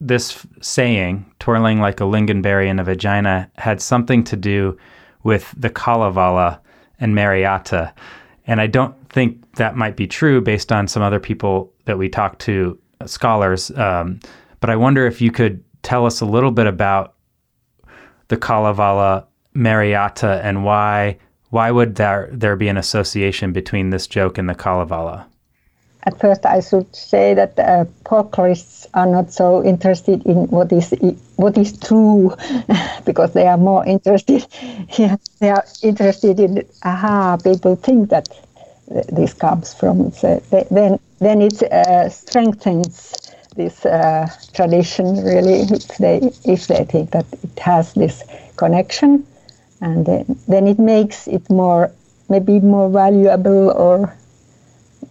this 0.00 0.46
saying, 0.60 1.24
twirling 1.40 1.80
like 1.80 2.00
a 2.00 2.04
lingonberry 2.04 2.68
in 2.68 2.78
a 2.78 2.84
vagina, 2.84 3.50
had 3.56 3.80
something 3.80 4.22
to 4.24 4.36
do 4.36 4.78
with 5.24 5.52
the 5.56 5.70
Kalevala 5.70 6.60
and 7.00 7.16
Marjatta. 7.16 7.92
And 8.46 8.60
I 8.60 8.68
don't 8.68 8.94
think 9.08 9.56
that 9.56 9.76
might 9.76 9.96
be 9.96 10.06
true 10.06 10.40
based 10.40 10.70
on 10.70 10.86
some 10.86 11.02
other 11.02 11.18
people 11.18 11.72
that 11.86 11.98
we 11.98 12.08
talked 12.08 12.40
to, 12.42 12.78
uh, 13.00 13.06
scholars. 13.06 13.70
Um, 13.72 14.20
but 14.60 14.70
I 14.70 14.76
wonder 14.76 15.06
if 15.06 15.20
you 15.20 15.32
could 15.32 15.64
tell 15.82 16.06
us 16.06 16.20
a 16.20 16.26
little 16.26 16.52
bit 16.52 16.66
about 16.66 17.14
the 18.28 18.36
Kalevala 18.36 19.26
Marjatta 19.56 20.40
and 20.44 20.64
why 20.64 21.18
why 21.54 21.70
would 21.70 21.94
there 21.94 22.28
there 22.32 22.56
be 22.56 22.68
an 22.68 22.76
association 22.76 23.52
between 23.52 23.90
this 23.90 24.08
joke 24.08 24.38
and 24.38 24.48
the 24.48 24.56
Kalevala? 24.56 25.26
At 26.02 26.18
first, 26.20 26.44
I 26.44 26.60
should 26.60 26.94
say 26.94 27.32
that 27.32 27.56
uh, 27.58 27.84
folklorists 28.04 28.86
are 28.92 29.06
not 29.06 29.32
so 29.32 29.64
interested 29.64 30.26
in 30.26 30.48
what 30.48 30.72
is 30.72 30.92
what 31.36 31.56
is 31.56 31.78
true, 31.78 32.34
because 33.04 33.32
they 33.34 33.46
are 33.46 33.56
more 33.70 33.86
interested. 33.86 34.46
Yeah, 34.98 35.16
they 35.40 35.50
are 35.50 35.64
interested 35.82 36.40
in 36.40 36.64
aha. 36.82 37.38
People 37.42 37.76
think 37.76 38.10
that 38.10 38.28
this 39.18 39.32
comes 39.32 39.72
from. 39.74 40.10
So 40.12 40.42
they, 40.50 40.66
then 40.70 40.98
then 41.20 41.40
it 41.40 41.62
uh, 41.62 42.08
strengthens 42.08 42.96
this 43.56 43.86
uh, 43.86 44.26
tradition 44.52 45.06
really 45.24 45.60
if 45.76 45.86
they 45.98 46.16
if 46.44 46.66
they 46.66 46.84
think 46.84 47.12
that 47.12 47.26
it 47.44 47.58
has 47.60 47.94
this 47.94 48.24
connection, 48.56 49.24
and 49.80 50.06
then, 50.06 50.38
then 50.48 50.66
it 50.66 50.78
makes 50.78 51.26
it 51.26 51.48
more 51.50 51.90
maybe 52.28 52.60
more 52.60 52.88
valuable 52.88 53.70
or 53.70 54.16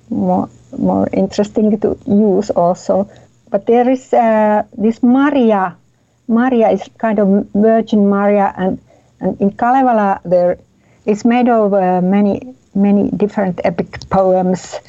more 0.10 0.50
more 0.78 1.08
interesting 1.14 1.80
to 1.80 1.98
use 2.08 2.50
also. 2.50 3.10
But 3.50 3.68
there 3.68 3.90
is 3.90 4.14
uh, 4.14 4.64
this 4.78 5.04
Maria. 5.04 5.76
Maria 6.28 6.70
is 6.70 6.90
kind 6.98 7.20
of 7.20 7.48
Virgin 7.54 8.10
Maria, 8.10 8.54
and, 8.58 8.80
and 9.20 9.40
in 9.40 9.52
Kalevala 9.52 10.22
there 10.26 10.58
it's 11.06 11.26
made 11.26 11.50
of 11.50 11.74
uh, 11.74 12.02
many 12.02 12.56
many 12.74 13.12
different 13.12 13.62
epic 13.64 14.10
poems. 14.10 14.80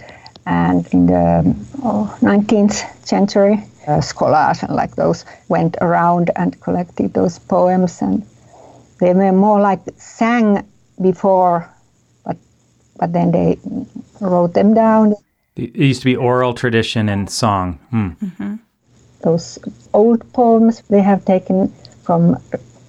And 0.46 0.86
in 0.92 1.06
the 1.06 1.56
oh, 1.82 2.14
19th 2.20 3.06
century, 3.06 3.64
uh, 3.86 4.02
scholars 4.02 4.62
and 4.62 4.76
like 4.76 4.94
those 4.94 5.24
went 5.48 5.78
around 5.80 6.30
and 6.36 6.60
collected 6.60 7.14
those 7.14 7.38
poems, 7.38 8.02
and 8.02 8.22
they 9.04 9.12
were 9.12 9.32
more 9.32 9.60
like 9.60 9.80
sang 9.96 10.66
before, 11.00 11.68
but 12.24 12.36
but 12.98 13.12
then 13.12 13.30
they 13.30 13.58
wrote 14.20 14.54
them 14.54 14.74
down 14.74 15.14
It 15.56 15.76
used 15.76 16.02
to 16.02 16.06
be 16.06 16.16
oral 16.16 16.54
tradition 16.54 17.08
and 17.08 17.30
song. 17.30 17.78
Hmm. 17.90 18.56
those 19.22 19.58
old 19.92 20.20
poems 20.32 20.82
they 20.90 21.02
have 21.02 21.24
taken 21.24 21.68
from 22.02 22.36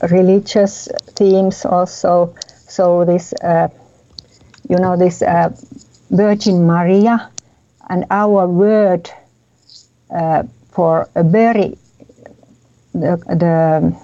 religious 0.09 0.89
themes 1.15 1.65
also. 1.65 2.33
So 2.67 3.05
this, 3.05 3.33
uh, 3.43 3.69
you 4.69 4.77
know, 4.77 4.97
this 4.97 5.21
uh, 5.21 5.49
Virgin 6.11 6.65
Maria, 6.65 7.29
and 7.89 8.05
our 8.09 8.47
word 8.47 9.09
uh, 10.09 10.43
for 10.71 11.07
a 11.15 11.23
berry, 11.23 11.77
the, 12.93 13.15
the 13.29 13.95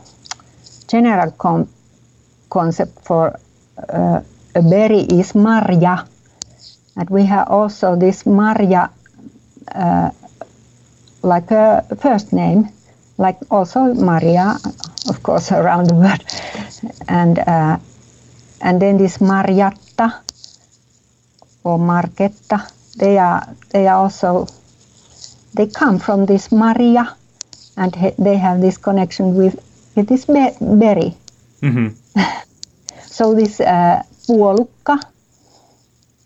general 0.88 1.32
con- 1.32 1.68
concept 2.52 3.00
for 3.08 3.34
uh, 3.90 4.20
a 4.56 4.62
berry 4.62 5.02
is 5.20 5.34
Maria, 5.36 6.06
and 6.98 7.10
we 7.10 7.24
have 7.26 7.48
also 7.48 7.96
this 7.96 8.26
Maria 8.26 8.90
uh, 9.76 10.10
like 11.24 11.52
a 11.52 11.84
first 12.02 12.34
name, 12.34 12.68
like 13.18 13.38
also 13.50 13.94
Maria, 13.94 14.58
of 15.10 15.24
course, 15.24 15.52
around 15.60 15.88
the 15.90 15.96
world, 15.96 16.24
and 17.08 17.40
uh, 17.40 17.78
and 18.62 18.82
then 18.82 18.98
this 18.98 19.18
Mariatta 19.22 20.22
or 21.64 21.78
Marketta, 21.80 22.60
they 22.98 23.18
are 23.18 23.48
they 23.70 23.88
are 23.88 24.04
also 24.04 24.48
they 25.54 25.68
come 25.68 26.00
from 26.00 26.26
this 26.26 26.52
Maria, 26.52 27.16
and 27.78 27.96
he- 27.96 28.16
they 28.18 28.38
have 28.38 28.62
this 28.62 28.78
connection 28.78 29.36
with 29.36 29.56
with 29.96 30.08
this 30.08 30.26
be- 30.26 30.58
berry. 30.60 31.16
hmm 31.62 31.88
So 33.02 33.36
this 33.36 33.60
uh, 33.60 34.04
puolukka 34.28 35.00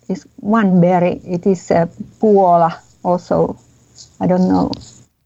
is 0.08 0.26
one 0.36 0.80
berry. 0.80 1.20
It 1.24 1.46
is 1.46 1.70
uh, 1.70 1.86
puola 2.20 2.78
also. 3.02 3.58
I 4.20 4.26
don't 4.26 4.48
know. 4.48 4.70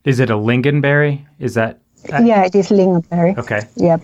Is 0.05 0.21
it 0.21 0.31
a 0.31 0.35
lingonberry? 0.37 1.25
Is 1.39 1.55
that 1.55 1.79
yeah, 2.09 2.45
it 2.45 2.55
is 2.55 2.69
lingonberry. 2.71 3.37
okay? 3.39 3.61
Yep. 3.77 4.01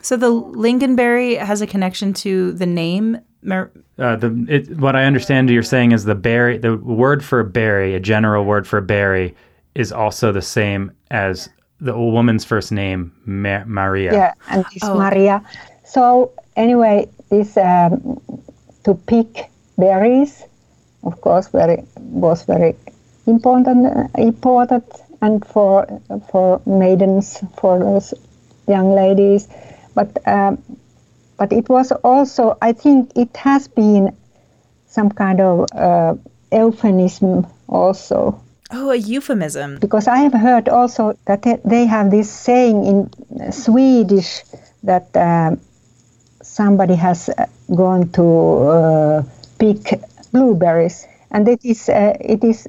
So 0.00 0.16
the 0.16 0.30
lingonberry 0.30 1.36
has 1.38 1.60
a 1.60 1.66
connection 1.66 2.12
to 2.24 2.52
the 2.52 2.66
name. 2.66 3.18
Mar- 3.42 3.70
Uh, 3.98 4.14
the 4.14 4.28
it, 4.48 4.76
what 4.78 4.94
I 4.94 5.04
understand 5.06 5.48
you're 5.48 5.62
saying 5.62 5.92
is 5.92 6.04
the 6.04 6.14
berry, 6.14 6.58
the 6.58 6.76
word 6.76 7.24
for 7.24 7.40
a 7.40 7.44
berry, 7.44 7.94
a 7.94 8.00
general 8.00 8.44
word 8.44 8.66
for 8.68 8.76
a 8.78 8.82
berry, 8.82 9.34
is 9.74 9.90
also 9.90 10.32
the 10.32 10.42
same 10.42 10.92
as 11.10 11.48
the 11.80 11.92
old 11.94 12.12
woman's 12.12 12.44
first 12.44 12.70
name, 12.72 13.10
Ma- 13.24 13.64
Maria. 13.66 14.12
Yeah, 14.12 14.32
and 14.50 14.64
this 14.72 14.82
Oh. 14.84 14.98
Maria. 14.98 15.40
So 15.86 16.32
anyway, 16.56 17.08
this 17.30 17.56
um, 17.56 18.20
to 18.84 18.94
pick 18.94 19.48
berries, 19.78 20.42
of 21.04 21.20
course, 21.20 21.48
very 21.48 21.84
was 21.98 22.42
very 22.44 22.74
important. 23.26 23.86
Uh, 23.86 24.08
important, 24.18 24.84
and 25.22 25.44
for 25.46 25.86
for 26.30 26.60
maidens, 26.66 27.38
for 27.56 27.78
those 27.78 28.14
young 28.68 28.94
ladies, 28.94 29.48
but 29.94 30.10
um, 30.26 30.58
but 31.38 31.52
it 31.52 31.68
was 31.68 31.92
also, 32.02 32.56
I 32.62 32.72
think, 32.72 33.12
it 33.14 33.36
has 33.36 33.68
been 33.68 34.16
some 34.88 35.10
kind 35.10 35.40
of 35.40 35.66
uh, 35.72 36.14
euphemism 36.50 37.46
also 37.68 38.40
oh, 38.72 38.90
a 38.90 38.96
euphemism. 38.96 39.78
because 39.78 40.08
I 40.08 40.18
have 40.18 40.32
heard 40.32 40.68
also 40.68 41.14
that 41.26 41.42
they- 41.42 41.60
they 41.64 41.86
have 41.86 42.10
this 42.10 42.30
saying 42.30 42.84
in 42.86 43.52
Swedish 43.52 44.42
that 44.82 45.14
um, 45.16 45.60
somebody 46.56 46.94
has 46.94 47.28
uh, 47.28 47.44
gone 47.74 48.08
to 48.12 48.24
uh, 48.24 49.22
pick 49.58 50.00
blueberries, 50.32 51.06
and 51.30 51.48
it 51.48 51.60
is 51.64 51.88
uh, 51.88 52.16
it 52.20 52.44
is 52.44 52.68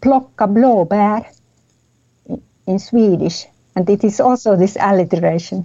plocka 0.00 0.46
blåbär 0.46 1.24
in- 2.28 2.42
in 2.66 2.78
Swedish, 2.78 3.46
and 3.74 3.90
it 3.90 4.04
is 4.04 4.20
also 4.20 4.56
this 4.56 4.76
alliteration. 4.80 5.64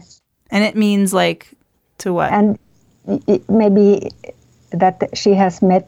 And 0.51 0.63
it 0.63 0.75
means 0.75 1.13
like 1.13 1.45
to 1.97 2.13
what? 2.13 2.31
And 2.31 2.57
i- 3.07 3.21
i- 3.27 3.41
maybe 3.49 4.09
that 4.71 5.09
she 5.13 5.33
has 5.35 5.61
met 5.61 5.87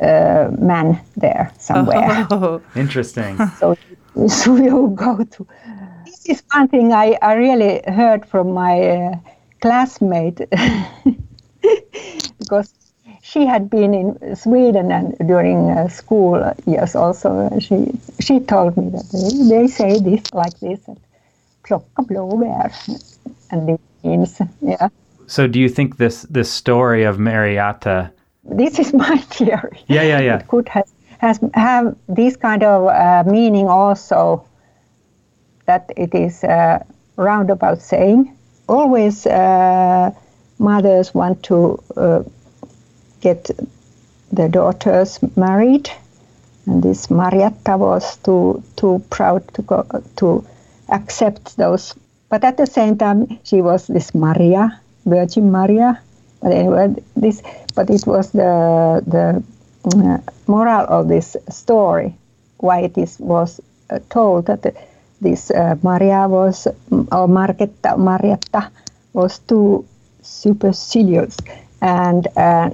a 0.00 0.48
man 0.58 0.98
there 1.20 1.50
somewhere. 1.58 2.26
Oh. 2.30 2.60
Interesting. 2.74 3.36
so, 3.60 3.76
so 4.28 4.56
you 4.56 4.92
go 4.94 5.24
to. 5.24 5.46
This 6.04 6.26
is 6.28 6.42
one 6.54 6.68
thing 6.68 6.92
I, 6.92 7.16
I 7.22 7.34
really 7.34 7.80
heard 7.86 8.24
from 8.26 8.52
my 8.52 8.80
uh, 8.80 9.16
classmate 9.60 10.40
because 12.38 12.72
she 13.22 13.44
had 13.44 13.68
been 13.68 13.92
in 13.94 14.36
Sweden 14.36 14.92
and 14.92 15.16
during 15.26 15.70
uh, 15.70 15.88
school 15.88 16.52
years 16.66 16.94
also. 16.94 17.50
She 17.60 17.92
she 18.20 18.40
told 18.40 18.76
me 18.76 18.90
that 18.90 19.06
they, 19.12 19.48
they 19.48 19.66
say 19.66 19.98
this 19.98 20.32
like 20.32 20.58
this, 20.60 20.80
plocka 21.64 22.02
blåbär, 22.02 22.70
and 23.50 23.70
it 23.70 23.80
means 24.04 24.40
yeah. 24.60 24.88
So, 25.26 25.46
do 25.48 25.58
you 25.58 25.68
think 25.68 25.96
this 25.96 26.22
this 26.30 26.50
story 26.50 27.04
of 27.04 27.16
Marjatta? 27.18 28.10
This 28.44 28.78
is 28.78 28.92
my 28.92 29.16
theory. 29.30 29.80
Yeah, 29.88 30.02
yeah, 30.02 30.20
yeah. 30.20 30.42
could 30.42 30.68
have 30.68 30.88
has 31.18 31.40
have 31.54 31.96
this 32.08 32.36
kind 32.36 32.62
of 32.62 32.86
uh, 32.86 33.24
meaning 33.30 33.68
also 33.68 34.46
that 35.66 35.90
it 35.96 36.14
is 36.14 36.44
a 36.44 36.84
roundabout 37.16 37.82
saying. 37.82 38.35
Always 38.68 39.26
uh, 39.26 40.10
mothers 40.58 41.14
want 41.14 41.42
to 41.44 41.82
uh, 41.96 42.22
get 43.20 43.50
their 44.32 44.48
daughters 44.48 45.20
married, 45.36 45.88
and 46.66 46.82
this 46.82 47.10
Marietta 47.10 47.76
was 47.76 48.16
too 48.18 48.62
too 48.76 49.02
proud 49.10 49.46
to 49.54 49.62
go 49.62 49.86
to 50.16 50.44
accept 50.88 51.56
those. 51.56 51.94
But 52.28 52.42
at 52.42 52.56
the 52.56 52.66
same 52.66 52.98
time, 52.98 53.38
she 53.44 53.62
was 53.62 53.86
this 53.86 54.14
Maria, 54.14 54.80
Virgin 55.04 55.50
Maria. 55.52 56.00
But 56.42 56.52
anyway, 56.52 56.94
this. 57.14 57.42
But 57.74 57.88
it 57.90 58.04
was 58.06 58.32
the 58.32 59.02
the 59.06 59.42
uh, 59.94 60.18
moral 60.48 60.86
of 60.88 61.08
this 61.08 61.36
story, 61.48 62.14
why 62.58 62.80
it 62.80 62.98
is 62.98 63.20
was 63.20 63.60
uh, 63.90 64.00
told 64.10 64.46
that 64.46 64.74
this 65.20 65.50
uh, 65.50 65.76
Maria 65.82 66.28
was 66.28 66.66
or 66.90 67.26
Margetta 67.28 67.96
Marietta 67.98 68.70
was 69.12 69.38
too 69.40 69.84
supercilious 70.22 71.36
and 71.80 72.26
uh, 72.36 72.70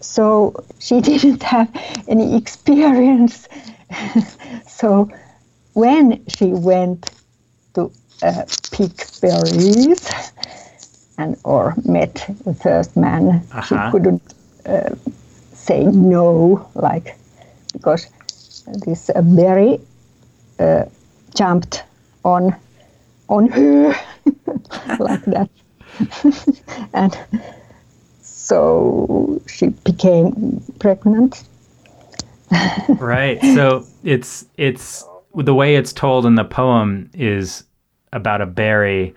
so 0.00 0.52
she 0.78 1.00
didn't 1.10 1.42
have 1.42 1.68
any 2.08 2.36
experience. 2.36 3.48
so 4.68 5.08
when 5.74 6.24
she 6.28 6.46
went 6.46 7.10
to 7.74 7.90
uh, 8.22 8.44
pick 8.72 9.06
berries 9.20 10.32
and 11.18 11.36
or 11.44 11.74
met 11.84 12.14
the 12.44 12.54
first 12.54 12.96
man, 12.96 13.42
Uh-huh. 13.52 13.62
she 13.62 13.90
couldn't 13.92 14.22
uh, 14.66 14.90
say 15.54 15.84
no, 15.84 16.68
like 16.74 17.16
because 17.72 18.06
this 18.84 19.08
uh, 19.10 19.22
berry 19.22 19.80
uh, 20.58 20.84
jumped 21.34 21.84
on 22.24 22.54
on 23.28 23.48
her 23.48 23.88
like 24.98 25.24
that, 25.24 25.48
and 26.92 27.18
so 28.20 29.40
she 29.46 29.68
became 29.68 30.62
pregnant. 30.78 31.44
right. 32.88 33.40
So 33.40 33.86
it's 34.04 34.46
it's 34.56 35.04
the 35.34 35.54
way 35.54 35.76
it's 35.76 35.92
told 35.92 36.26
in 36.26 36.34
the 36.34 36.44
poem 36.44 37.10
is 37.14 37.64
about 38.12 38.40
a 38.40 38.46
berry 38.46 39.14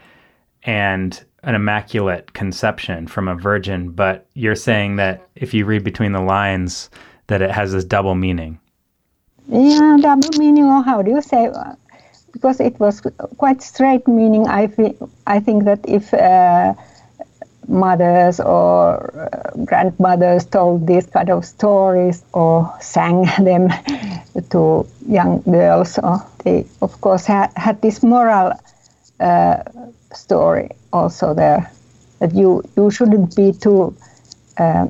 and 0.63 1.23
an 1.43 1.55
immaculate 1.55 2.33
conception 2.33 3.07
from 3.07 3.27
a 3.27 3.35
virgin, 3.35 3.89
but 3.89 4.25
you're 4.33 4.55
saying 4.55 4.95
that 4.95 5.27
if 5.35 5.53
you 5.53 5.65
read 5.65 5.83
between 5.83 6.11
the 6.11 6.21
lines 6.21 6.89
that 7.27 7.41
it 7.41 7.51
has 7.51 7.71
this 7.71 7.83
double 7.83 8.15
meaning. 8.15 8.59
Yeah, 9.47 9.97
double 10.01 10.29
meaning, 10.39 10.65
or 10.65 10.81
how 10.83 11.01
do 11.03 11.11
you 11.11 11.21
say? 11.21 11.49
Uh, 12.35 12.39
Because 12.39 12.59
it 12.63 12.79
was 12.79 13.01
quite 13.37 13.61
straight 13.61 14.07
meaning. 14.07 14.47
I 14.47 14.67
thi- 14.67 14.97
I 15.27 15.39
think 15.39 15.63
that 15.65 15.79
if 15.87 16.13
uh, 16.13 16.73
mothers 17.67 18.39
or 18.39 19.29
uh, 19.33 19.65
grandmothers 19.65 20.45
told 20.45 20.87
these 20.87 21.07
kind 21.07 21.29
of 21.29 21.45
stories 21.45 22.23
or 22.33 22.71
sang 22.81 23.25
them 23.45 23.69
to 24.49 24.85
young 25.07 25.41
girls, 25.51 25.99
or 26.03 26.19
they 26.43 26.65
of 26.81 27.01
course 27.01 27.25
ha- 27.27 27.51
had 27.55 27.81
this 27.81 28.03
moral 28.03 28.51
uh, 29.19 29.57
story 30.13 30.69
also 30.91 31.33
there 31.33 31.71
that 32.19 32.33
you 32.35 32.61
you 32.77 32.91
shouldn't 32.91 33.35
be 33.35 33.51
too. 33.51 33.93
Uh, 34.57 34.87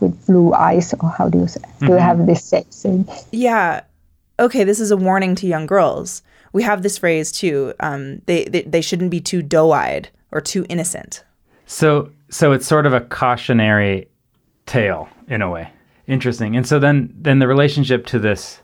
with 0.00 0.26
blue 0.26 0.52
eyes, 0.52 0.94
or 1.00 1.08
how 1.10 1.28
do 1.28 1.38
you 1.38 1.46
say? 1.46 1.60
Do 1.80 1.86
you 1.92 1.98
have 2.00 2.26
this 2.26 2.42
say- 2.44 2.66
saying? 2.70 3.06
Yeah. 3.30 3.82
Okay, 4.42 4.64
this 4.64 4.80
is 4.80 4.90
a 4.90 4.96
warning 4.96 5.36
to 5.36 5.46
young 5.46 5.66
girls. 5.66 6.20
We 6.52 6.64
have 6.64 6.82
this 6.82 6.98
phrase 6.98 7.30
too. 7.30 7.74
Um, 7.78 8.20
they, 8.26 8.44
they 8.44 8.62
they 8.62 8.80
shouldn't 8.80 9.12
be 9.12 9.20
too 9.20 9.40
doe-eyed 9.40 10.10
or 10.32 10.40
too 10.40 10.66
innocent. 10.68 11.22
So 11.66 12.10
so 12.28 12.50
it's 12.50 12.66
sort 12.66 12.84
of 12.84 12.92
a 12.92 13.02
cautionary 13.02 14.08
tale 14.66 15.08
in 15.28 15.42
a 15.42 15.50
way. 15.50 15.70
Interesting. 16.08 16.56
And 16.56 16.66
so 16.66 16.80
then 16.80 17.14
then 17.16 17.38
the 17.38 17.46
relationship 17.46 18.04
to 18.06 18.18
this 18.18 18.60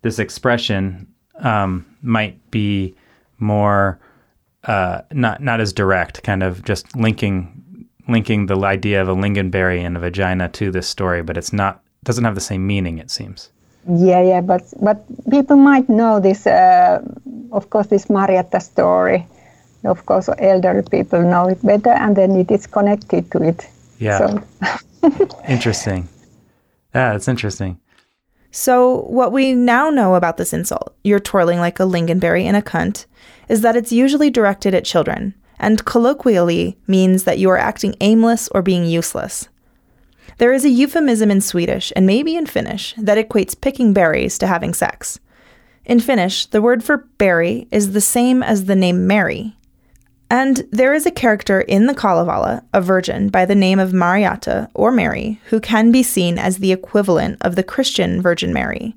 this 0.00 0.18
expression 0.18 1.06
um, 1.40 1.84
might 2.00 2.50
be 2.50 2.96
more 3.38 4.00
uh, 4.64 5.02
not 5.12 5.42
not 5.42 5.60
as 5.60 5.74
direct, 5.74 6.22
kind 6.22 6.42
of 6.42 6.64
just 6.64 6.96
linking 6.96 7.86
linking 8.08 8.46
the 8.46 8.58
idea 8.64 9.02
of 9.02 9.10
a 9.10 9.14
lingonberry 9.14 9.80
and 9.80 9.94
a 9.94 10.00
vagina 10.00 10.48
to 10.48 10.70
this 10.70 10.88
story, 10.88 11.22
but 11.22 11.36
it's 11.36 11.52
not 11.52 11.82
doesn't 12.02 12.24
have 12.24 12.34
the 12.34 12.40
same 12.40 12.66
meaning. 12.66 12.96
It 12.96 13.10
seems. 13.10 13.50
Yeah, 13.86 14.22
yeah, 14.22 14.40
but 14.40 14.62
but 14.80 15.04
people 15.30 15.56
might 15.56 15.88
know 15.88 16.20
this. 16.20 16.46
Uh, 16.46 17.00
of 17.52 17.70
course, 17.70 17.86
this 17.88 18.10
Marietta 18.10 18.60
story. 18.60 19.26
Of 19.84 20.04
course, 20.06 20.28
elderly 20.38 20.82
people 20.82 21.22
know 21.22 21.48
it 21.48 21.64
better, 21.64 21.90
and 21.90 22.16
then 22.16 22.36
it 22.36 22.50
is 22.50 22.66
connected 22.66 23.30
to 23.30 23.42
it. 23.42 23.66
Yeah. 23.98 24.18
So, 24.18 24.42
Interesting. 25.48 26.08
Yeah, 26.94 27.14
it's 27.14 27.28
interesting. 27.28 27.78
So, 28.50 29.02
what 29.02 29.32
we 29.32 29.54
now 29.54 29.90
know 29.90 30.14
about 30.14 30.36
this 30.36 30.52
insult, 30.52 30.94
you're 31.04 31.20
twirling 31.20 31.58
like 31.58 31.78
a 31.78 31.84
lingonberry 31.84 32.44
in 32.44 32.54
a 32.54 32.62
cunt, 32.62 33.06
is 33.48 33.60
that 33.60 33.76
it's 33.76 33.92
usually 33.92 34.30
directed 34.30 34.74
at 34.74 34.84
children, 34.84 35.34
and 35.58 35.84
colloquially 35.84 36.76
means 36.86 37.24
that 37.24 37.38
you 37.38 37.50
are 37.50 37.58
acting 37.58 37.94
aimless 38.00 38.48
or 38.48 38.62
being 38.62 38.84
useless. 38.84 39.48
There 40.38 40.52
is 40.52 40.64
a 40.64 40.70
euphemism 40.70 41.32
in 41.32 41.40
Swedish, 41.40 41.92
and 41.96 42.06
maybe 42.06 42.36
in 42.36 42.46
Finnish, 42.46 42.94
that 42.96 43.18
equates 43.18 43.60
picking 43.60 43.92
berries 43.92 44.38
to 44.38 44.46
having 44.46 44.72
sex. 44.72 45.18
In 45.84 45.98
Finnish, 45.98 46.46
the 46.46 46.62
word 46.62 46.84
for 46.84 47.08
berry 47.18 47.66
is 47.72 47.90
the 47.90 48.00
same 48.00 48.44
as 48.44 48.66
the 48.66 48.76
name 48.76 49.08
Mary. 49.08 49.56
And 50.30 50.64
there 50.70 50.94
is 50.94 51.06
a 51.06 51.10
character 51.10 51.62
in 51.62 51.86
the 51.86 51.94
Kalevala, 51.94 52.62
a 52.72 52.80
virgin 52.80 53.30
by 53.30 53.46
the 53.46 53.56
name 53.56 53.80
of 53.80 53.92
Marietta 53.92 54.70
or 54.74 54.92
Mary, 54.92 55.40
who 55.46 55.58
can 55.58 55.90
be 55.90 56.04
seen 56.04 56.38
as 56.38 56.58
the 56.58 56.70
equivalent 56.70 57.38
of 57.40 57.56
the 57.56 57.64
Christian 57.64 58.22
Virgin 58.22 58.52
Mary, 58.52 58.94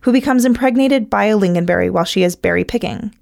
who 0.00 0.12
becomes 0.12 0.44
impregnated 0.44 1.08
by 1.08 1.24
a 1.24 1.38
lingonberry 1.38 1.90
while 1.90 2.04
she 2.04 2.22
is 2.22 2.36
berry 2.36 2.64
picking. 2.64 3.14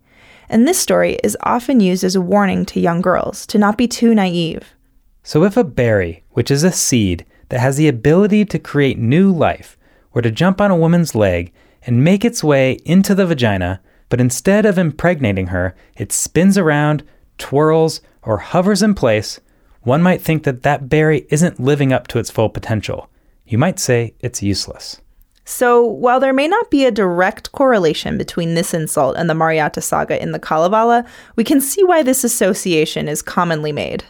And 0.48 0.66
this 0.66 0.78
story 0.78 1.18
is 1.22 1.36
often 1.42 1.78
used 1.78 2.02
as 2.02 2.16
a 2.16 2.20
warning 2.20 2.66
to 2.66 2.80
young 2.80 3.00
girls 3.00 3.46
to 3.46 3.58
not 3.58 3.78
be 3.78 3.86
too 3.86 4.12
naive. 4.12 4.74
So, 5.22 5.44
if 5.44 5.56
a 5.56 5.64
berry, 5.64 6.24
which 6.30 6.50
is 6.50 6.64
a 6.64 6.72
seed 6.72 7.24
that 7.54 7.60
has 7.60 7.76
the 7.76 7.86
ability 7.86 8.44
to 8.44 8.58
create 8.58 8.98
new 8.98 9.30
life, 9.30 9.78
or 10.10 10.20
to 10.20 10.28
jump 10.28 10.60
on 10.60 10.72
a 10.72 10.76
woman's 10.76 11.14
leg 11.14 11.52
and 11.86 12.02
make 12.02 12.24
its 12.24 12.42
way 12.42 12.72
into 12.84 13.14
the 13.14 13.24
vagina, 13.24 13.80
but 14.08 14.20
instead 14.20 14.66
of 14.66 14.76
impregnating 14.76 15.46
her, 15.46 15.72
it 15.96 16.10
spins 16.10 16.58
around, 16.58 17.04
twirls, 17.38 18.00
or 18.22 18.38
hovers 18.38 18.82
in 18.82 18.92
place, 18.92 19.38
one 19.82 20.02
might 20.02 20.20
think 20.20 20.42
that 20.42 20.64
that 20.64 20.88
berry 20.88 21.28
isn't 21.30 21.60
living 21.60 21.92
up 21.92 22.08
to 22.08 22.18
its 22.18 22.28
full 22.28 22.48
potential. 22.48 23.08
You 23.46 23.56
might 23.56 23.78
say 23.78 24.14
it's 24.18 24.42
useless. 24.42 25.00
So, 25.44 25.84
while 25.84 26.18
there 26.18 26.32
may 26.32 26.48
not 26.48 26.72
be 26.72 26.84
a 26.84 26.90
direct 26.90 27.52
correlation 27.52 28.18
between 28.18 28.54
this 28.54 28.74
insult 28.74 29.16
and 29.16 29.30
the 29.30 29.34
Marietta 29.34 29.80
saga 29.80 30.20
in 30.20 30.32
the 30.32 30.40
Kalevala, 30.40 31.06
we 31.36 31.44
can 31.44 31.60
see 31.60 31.84
why 31.84 32.02
this 32.02 32.24
association 32.24 33.06
is 33.06 33.22
commonly 33.22 33.70
made. 33.70 34.02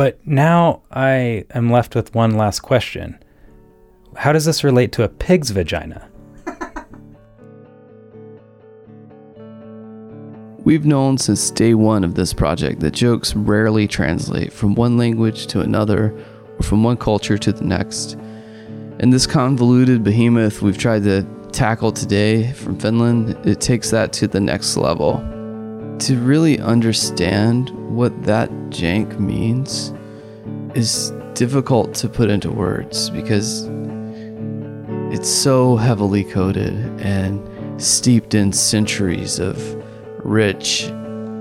But 0.00 0.16
now 0.26 0.80
I 0.90 1.44
am 1.50 1.70
left 1.70 1.94
with 1.94 2.14
one 2.14 2.38
last 2.38 2.60
question. 2.60 3.18
How 4.16 4.32
does 4.32 4.46
this 4.46 4.64
relate 4.64 4.92
to 4.92 5.02
a 5.02 5.10
pig's 5.10 5.50
vagina? 5.50 6.08
We've 10.64 10.86
known 10.86 11.18
since 11.18 11.50
day 11.50 11.74
one 11.74 12.02
of 12.02 12.14
this 12.14 12.32
project 12.32 12.80
that 12.80 12.92
jokes 12.92 13.36
rarely 13.36 13.86
translate 13.86 14.54
from 14.54 14.74
one 14.74 14.96
language 14.96 15.46
to 15.48 15.60
another 15.60 16.18
or 16.58 16.62
from 16.62 16.82
one 16.82 16.96
culture 16.96 17.36
to 17.36 17.52
the 17.52 17.66
next. 17.66 18.14
And 19.00 19.12
this 19.12 19.26
convoluted 19.26 20.02
behemoth 20.02 20.62
we've 20.62 20.78
tried 20.78 21.02
to 21.02 21.26
tackle 21.52 21.92
today 21.92 22.54
from 22.54 22.78
Finland, 22.78 23.36
it 23.46 23.60
takes 23.60 23.90
that 23.90 24.14
to 24.14 24.26
the 24.26 24.40
next 24.40 24.78
level. 24.78 25.22
To 26.00 26.16
really 26.16 26.58
understand 26.58 27.70
what 27.94 28.24
that 28.24 28.50
jank 28.70 29.20
means 29.20 29.92
is 30.74 31.12
difficult 31.34 31.94
to 31.96 32.08
put 32.08 32.30
into 32.30 32.50
words 32.50 33.10
because 33.10 33.68
it's 35.12 35.28
so 35.28 35.76
heavily 35.76 36.24
coded 36.24 36.74
and 37.00 37.40
steeped 37.80 38.34
in 38.34 38.52
centuries 38.52 39.38
of 39.38 39.56
rich 40.24 40.90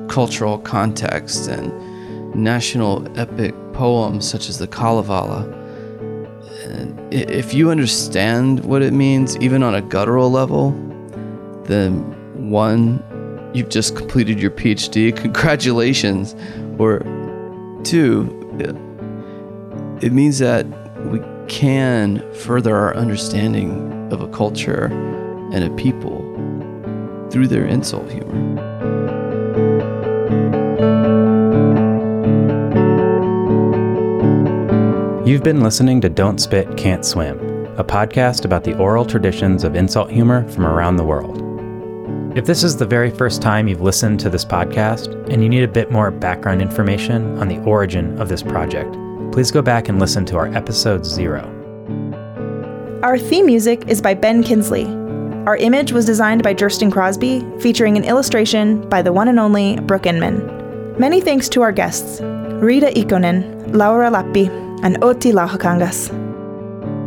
cultural 0.09 0.57
context 0.59 1.47
and 1.47 2.35
national 2.35 3.07
epic 3.17 3.55
poems 3.73 4.29
such 4.29 4.49
as 4.49 4.57
the 4.57 4.67
Kalevala. 4.67 5.43
And 6.65 7.13
if 7.13 7.53
you 7.53 7.71
understand 7.71 8.59
what 8.65 8.81
it 8.81 8.91
means, 8.91 9.37
even 9.37 9.63
on 9.63 9.75
a 9.75 9.81
guttural 9.81 10.29
level, 10.29 10.71
then 11.63 12.49
one, 12.49 13.03
you've 13.53 13.69
just 13.69 13.95
completed 13.95 14.39
your 14.39 14.51
PhD. 14.51 15.15
Congratulations. 15.15 16.35
Or 16.77 16.99
two, 17.83 18.35
it 20.01 20.13
means 20.13 20.39
that 20.39 20.65
we 21.07 21.19
can 21.47 22.23
further 22.33 22.75
our 22.75 22.95
understanding 22.95 24.11
of 24.11 24.21
a 24.21 24.27
culture 24.29 24.85
and 25.53 25.63
a 25.63 25.69
people 25.75 26.19
through 27.31 27.47
their 27.47 27.65
insult 27.65 28.09
humor. 28.09 28.65
You've 35.25 35.43
been 35.43 35.61
listening 35.61 36.01
to 36.01 36.09
Don't 36.09 36.39
Spit, 36.39 36.75
Can't 36.75 37.05
Swim, 37.05 37.37
a 37.77 37.83
podcast 37.83 38.45
about 38.45 38.63
the 38.63 38.75
oral 38.77 39.05
traditions 39.05 39.63
of 39.63 39.75
insult 39.75 40.09
humor 40.09 40.47
from 40.49 40.65
around 40.65 40.95
the 40.95 41.03
world. 41.03 41.48
If 42.35 42.45
this 42.45 42.63
is 42.63 42.77
the 42.77 42.85
very 42.85 43.09
first 43.09 43.41
time 43.41 43.67
you've 43.67 43.81
listened 43.81 44.19
to 44.19 44.29
this 44.29 44.45
podcast 44.45 45.07
and 45.33 45.41
you 45.41 45.49
need 45.49 45.63
a 45.63 45.67
bit 45.67 45.89
more 45.89 46.11
background 46.11 46.61
information 46.61 47.39
on 47.39 47.47
the 47.47 47.57
origin 47.61 48.21
of 48.21 48.29
this 48.29 48.43
project, 48.43 48.93
please 49.31 49.49
go 49.49 49.63
back 49.63 49.89
and 49.89 49.99
listen 49.99 50.25
to 50.25 50.37
our 50.37 50.45
episode 50.53 51.07
zero. 51.07 51.41
Our 53.01 53.17
theme 53.17 53.47
music 53.47 53.87
is 53.87 53.99
by 53.99 54.13
Ben 54.13 54.43
Kinsley. 54.43 54.85
Our 55.47 55.57
image 55.57 55.91
was 55.91 56.05
designed 56.05 56.43
by 56.43 56.53
Jurston 56.53 56.91
Crosby, 56.91 57.43
featuring 57.59 57.97
an 57.97 58.03
illustration 58.03 58.87
by 58.89 59.01
the 59.01 59.11
one 59.11 59.27
and 59.27 59.39
only 59.39 59.79
Brooke 59.79 60.05
Inman. 60.05 60.99
Many 60.99 61.21
thanks 61.21 61.49
to 61.49 61.63
our 61.63 61.71
guests 61.71 62.21
Rita 62.21 62.91
Ikonen, 62.95 63.75
Laura 63.75 64.11
Lappi, 64.11 64.49
and 64.83 64.97
Outi 64.97 65.33
Lauhakangas. 65.33 66.28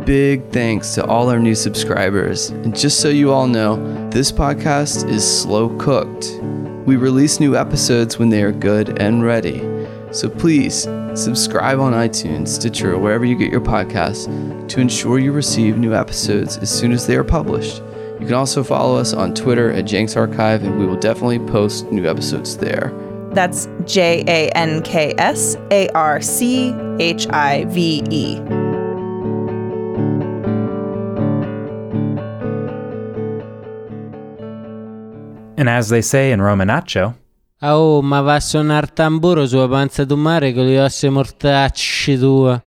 Big 0.05 0.49
thanks 0.51 0.95
to 0.95 1.05
all 1.05 1.29
our 1.29 1.39
new 1.39 1.55
subscribers. 1.55 2.49
And 2.49 2.77
just 2.77 2.99
so 2.99 3.07
you 3.07 3.31
all 3.31 3.47
know, 3.47 4.09
this 4.09 4.33
podcast 4.33 5.07
is 5.09 5.25
slow 5.25 5.69
cooked. 5.77 6.39
We 6.85 6.97
release 6.97 7.39
new 7.39 7.55
episodes 7.55 8.19
when 8.19 8.27
they 8.27 8.43
are 8.43 8.51
good 8.51 9.01
and 9.01 9.23
ready. 9.23 9.59
So 10.11 10.29
please 10.29 10.83
subscribe 11.15 11.79
on 11.79 11.93
iTunes, 11.93 12.49
Stitcher, 12.49 12.95
or 12.95 12.99
wherever 12.99 13.23
you 13.23 13.37
get 13.37 13.49
your 13.49 13.61
podcasts 13.61 14.27
to 14.67 14.81
ensure 14.81 15.19
you 15.19 15.31
receive 15.31 15.77
new 15.77 15.93
episodes 15.93 16.57
as 16.57 16.69
soon 16.69 16.91
as 16.91 17.07
they 17.07 17.15
are 17.15 17.23
published. 17.23 17.77
You 18.19 18.27
can 18.27 18.33
also 18.33 18.61
follow 18.61 18.97
us 18.97 19.13
on 19.13 19.33
Twitter 19.33 19.71
at 19.71 19.85
Janks 19.85 20.17
Archive, 20.17 20.63
and 20.63 20.77
we 20.77 20.85
will 20.85 20.99
definitely 20.99 21.39
post 21.39 21.89
new 21.91 22.09
episodes 22.09 22.57
there. 22.57 22.91
That's 23.31 23.69
J 23.85 24.23
A 24.27 24.49
N 24.49 24.81
K 24.83 25.13
S 25.17 25.55
A 25.71 25.87
R 25.89 26.21
C 26.21 26.75
H 26.99 27.25
I 27.29 27.63
V 27.65 28.03
E. 28.09 28.62
And 35.63 35.69
as 35.69 35.87
they 35.87 36.01
say 36.01 36.31
in 36.31 36.41
Romanaccio, 36.41 37.15
Oh, 37.61 38.01
ma 38.01 38.19
va 38.19 38.33
a 38.33 38.39
suonare 38.41 38.87
tamburo 38.87 39.47
sulla 39.47 39.69
panza 39.69 40.03
di 40.03 40.13
mare 40.13 40.51
con 40.51 40.65
le 40.65 40.81
ossa 40.81 41.09
mortacci 41.09 42.17
tua. 42.17 42.61